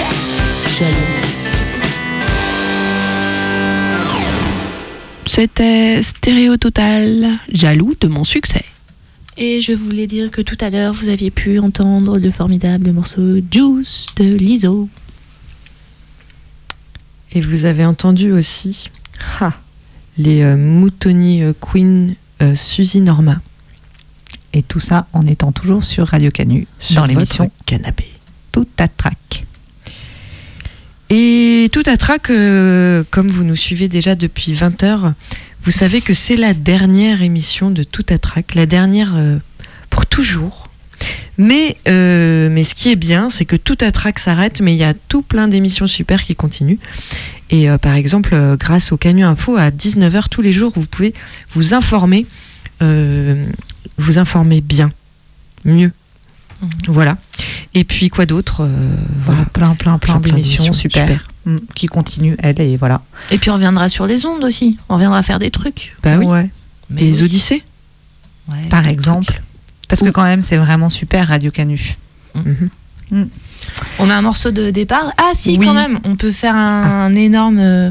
C'était 5.26 6.00
Stéréo 6.02 6.56
Total, 6.56 7.38
jaloux 7.50 7.94
de 8.00 8.06
mon 8.06 8.22
succès. 8.22 8.64
Et 9.36 9.60
je 9.60 9.72
voulais 9.72 10.06
dire 10.06 10.30
que 10.30 10.40
tout 10.40 10.56
à 10.60 10.70
l'heure, 10.70 10.94
vous 10.94 11.08
aviez 11.08 11.32
pu 11.32 11.58
entendre 11.58 12.18
le 12.18 12.30
formidable 12.30 12.92
morceau 12.92 13.38
Juice 13.50 14.06
de 14.16 14.36
Lizzo. 14.36 14.88
Et 17.32 17.40
vous 17.40 17.64
avez 17.64 17.84
entendu 17.84 18.30
aussi 18.30 18.90
ha, 19.40 19.54
les 20.18 20.42
euh, 20.42 20.56
Moutoni 20.56 21.42
euh, 21.42 21.52
Queen 21.60 22.14
euh, 22.40 22.54
Suzy 22.54 23.00
Norma 23.00 23.40
Et 24.56 24.62
tout 24.62 24.80
ça 24.80 25.06
en 25.12 25.26
étant 25.26 25.52
toujours 25.52 25.84
sur 25.84 26.08
Radio 26.08 26.30
Canu, 26.30 26.66
sur 26.78 27.02
dans 27.02 27.04
l'émission 27.04 27.50
canapé. 27.66 28.06
Tout 28.52 28.66
à 28.78 28.88
trac. 28.88 29.44
Et 31.10 31.68
tout 31.72 31.82
à 31.84 31.98
trac, 31.98 32.30
euh, 32.30 33.04
comme 33.10 33.28
vous 33.28 33.44
nous 33.44 33.54
suivez 33.54 33.88
déjà 33.88 34.14
depuis 34.14 34.54
20 34.54 34.82
heures, 34.82 35.12
vous 35.62 35.70
savez 35.70 36.00
que 36.00 36.14
c'est 36.14 36.36
la 36.36 36.54
dernière 36.54 37.20
émission 37.20 37.70
de 37.70 37.82
Tout 37.82 38.06
à 38.08 38.16
trac, 38.16 38.54
la 38.54 38.64
dernière 38.64 39.12
euh, 39.14 39.36
pour 39.90 40.06
toujours. 40.06 40.70
Mais, 41.36 41.76
euh, 41.86 42.48
mais 42.50 42.64
ce 42.64 42.74
qui 42.74 42.90
est 42.90 42.96
bien, 42.96 43.28
c'est 43.28 43.44
que 43.44 43.56
Tout 43.56 43.76
à 43.82 43.92
trac 43.92 44.18
s'arrête, 44.18 44.62
mais 44.62 44.74
il 44.74 44.78
y 44.78 44.84
a 44.84 44.94
tout 44.94 45.20
plein 45.20 45.48
d'émissions 45.48 45.86
super 45.86 46.22
qui 46.22 46.34
continuent. 46.34 46.78
Et 47.50 47.68
euh, 47.68 47.76
par 47.76 47.94
exemple, 47.94 48.30
euh, 48.32 48.56
grâce 48.56 48.90
au 48.90 48.96
Canu 48.96 49.22
Info, 49.22 49.56
à 49.56 49.70
19h 49.70 50.30
tous 50.30 50.40
les 50.40 50.54
jours, 50.54 50.72
vous 50.74 50.86
pouvez 50.86 51.12
vous 51.50 51.74
informer, 51.74 52.26
vous 53.98 54.18
informer 54.18 54.60
bien, 54.60 54.90
mieux. 55.64 55.92
Voilà. 56.88 57.18
Et 57.74 57.84
puis 57.84 58.08
quoi 58.08 58.24
d'autre 58.24 58.62
euh, 58.62 58.68
Voilà, 59.24 59.44
plein, 59.52 59.74
plein, 59.74 59.98
plein, 59.98 60.18
plein 60.18 60.32
d'émissions 60.32 60.72
super, 60.72 61.06
super. 61.06 61.28
Mm, 61.44 61.58
qui 61.74 61.86
continuent, 61.86 62.34
elle, 62.38 62.60
et 62.60 62.76
voilà. 62.76 63.02
Et 63.30 63.38
puis 63.38 63.50
on 63.50 63.54
reviendra 63.54 63.88
sur 63.88 64.06
les 64.06 64.24
ondes 64.24 64.42
aussi. 64.44 64.78
On 64.88 64.94
reviendra 64.94 65.22
faire 65.22 65.38
des 65.38 65.50
trucs. 65.50 65.94
Bah 66.02 66.16
oui. 66.18 66.24
Ouais. 66.26 66.50
Mais 66.88 66.96
Des 66.96 67.18
oui. 67.18 67.24
Odyssées 67.24 67.62
Ouais, 68.48 68.68
Par 68.70 68.86
exemple. 68.86 69.26
trucs. 69.26 69.42
Parce 69.88 70.02
que 70.02 70.10
quand 70.10 70.22
même, 70.22 70.42
c'est 70.42 70.56
vraiment 70.56 70.88
super 70.88 71.28
Radio 71.28 71.50
Canu. 71.50 71.96
On 73.98 74.10
a 74.10 74.14
un 74.14 74.22
morceau 74.22 74.50
de 74.50 74.70
départ. 74.70 75.12
Ah 75.18 75.30
si, 75.34 75.56
Oui. 75.58 75.66
quand 75.66 75.74
même. 75.74 76.00
On 76.04 76.16
peut 76.16 76.32
faire 76.32 76.54
un, 76.56 77.06
un 77.06 77.14
énorme 77.14 77.58
euh, 77.58 77.90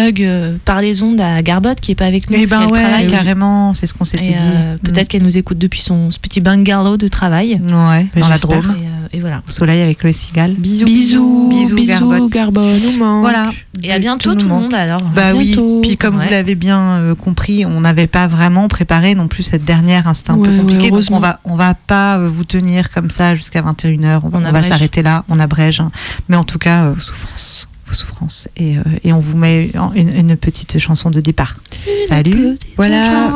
hug 0.00 0.22
euh, 0.22 0.56
par 0.64 0.80
les 0.80 1.02
ondes 1.02 1.20
à 1.20 1.42
Garbotte 1.42 1.80
qui 1.80 1.92
est 1.92 1.94
pas 1.94 2.06
avec 2.06 2.30
nous. 2.30 2.36
Eh 2.40 2.46
parce 2.46 2.66
ben 2.66 2.72
ouais, 2.72 2.82
travaille. 2.82 3.06
carrément, 3.08 3.74
c'est 3.74 3.86
ce 3.86 3.94
qu'on 3.94 4.04
s'était 4.04 4.26
Et, 4.26 4.34
dit. 4.34 4.34
euh, 4.56 4.76
Peut-être 4.82 5.08
qu'elle 5.08 5.22
nous 5.22 5.36
écoute 5.36 5.58
depuis 5.58 5.80
son 5.82 6.10
ce 6.10 6.18
petit 6.18 6.40
bungalow 6.40 6.96
de 6.96 7.08
travail. 7.08 7.60
Mm. 7.60 7.88
Ouais, 7.88 8.06
dans 8.20 8.28
la. 8.28 8.38
Drôme. 8.38 8.76
Et, 8.78 8.84
euh, 8.84 9.08
et 9.12 9.20
voilà. 9.20 9.42
Au 9.48 9.50
soleil 9.52 9.80
avec 9.82 10.02
le 10.04 10.12
cigale. 10.12 10.52
Bisous, 10.54 10.84
Bisous, 10.84 11.48
bisous, 11.50 11.74
bisous, 11.74 11.86
Garbotte. 12.10 12.30
Garbotte. 12.32 12.82
Nous. 12.98 13.20
Voilà. 13.20 13.50
Et 13.82 13.90
à 13.92 13.96
Tout 13.96 14.00
bientôt 14.00 14.34
nous 14.34 14.40
tout 14.40 14.48
le 14.48 14.54
monde 14.54 14.74
alors. 14.74 15.02
Bah 15.14 15.32
oui, 15.34 15.56
puis 15.82 15.96
comme 15.96 16.16
Ouais. 16.16 16.24
vous 16.24 16.30
l'avez 16.30 16.54
bien 16.54 17.14
compris, 17.20 17.64
on 17.66 17.80
n'avait 17.80 18.06
pas 18.06 18.26
vraiment 18.26 18.68
préparé 18.68 19.14
non 19.14 19.28
plus 19.28 19.42
cette 19.42 19.64
dernière, 19.64 20.06
hein, 20.08 20.14
c'était 20.14 20.30
un 20.30 20.36
Ouais, 20.36 20.48
peu 20.48 20.56
compliqué, 20.56 20.90
donc 20.90 21.02
on 21.10 21.18
va 21.20 21.40
on 21.44 21.54
va 21.54 21.74
pas 21.74 22.18
vous 22.18 22.44
tenir 22.44 22.90
comme 22.90 23.10
ça 23.10 23.34
jusqu'à 23.34 23.62
21h, 23.62 24.20
on, 24.24 24.30
On 24.36 24.44
on 24.44 24.52
va 24.52 24.62
s'arrêter 24.62 25.02
là, 25.02 25.24
on 25.28 25.38
abrège, 25.38 25.80
hein. 25.80 25.90
mais 26.28 26.36
en 26.36 26.44
tout 26.44 26.58
cas, 26.58 26.84
euh, 26.86 26.94
souffrance, 26.98 27.68
vos 27.96 28.00
souffrances, 28.00 28.48
et, 28.56 28.76
euh, 28.78 28.82
et 29.04 29.12
on 29.12 29.18
vous 29.20 29.36
met 29.36 29.70
une, 29.94 30.14
une 30.14 30.36
petite 30.36 30.78
chanson 30.78 31.10
de 31.10 31.20
départ. 31.20 31.60
Salut, 32.08 32.56
Voilà. 32.76 33.34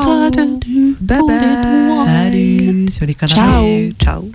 Bye 1.01 1.21
bye. 1.27 2.05
salut, 2.05 2.87
sur 2.93 3.07
les 3.07 3.15
canapés, 3.15 3.95
ciao. 3.99 4.31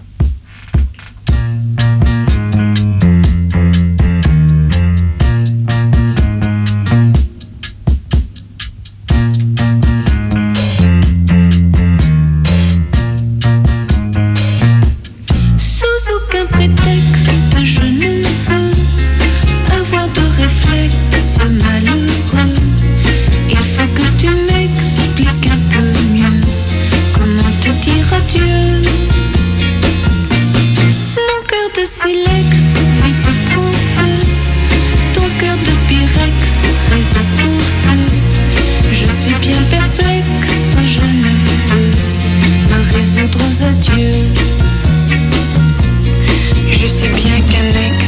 Je 46.72 46.88
sais 46.88 47.10
bien 47.10 47.40
qu'un 47.42 47.68
ex, 47.68 48.08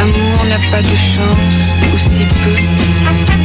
amour 0.00 0.44
n'a 0.48 0.58
pas 0.70 0.82
de 0.82 0.96
chance, 0.96 1.58
ou 1.92 1.98
si 1.98 2.24
peu. 2.24 3.37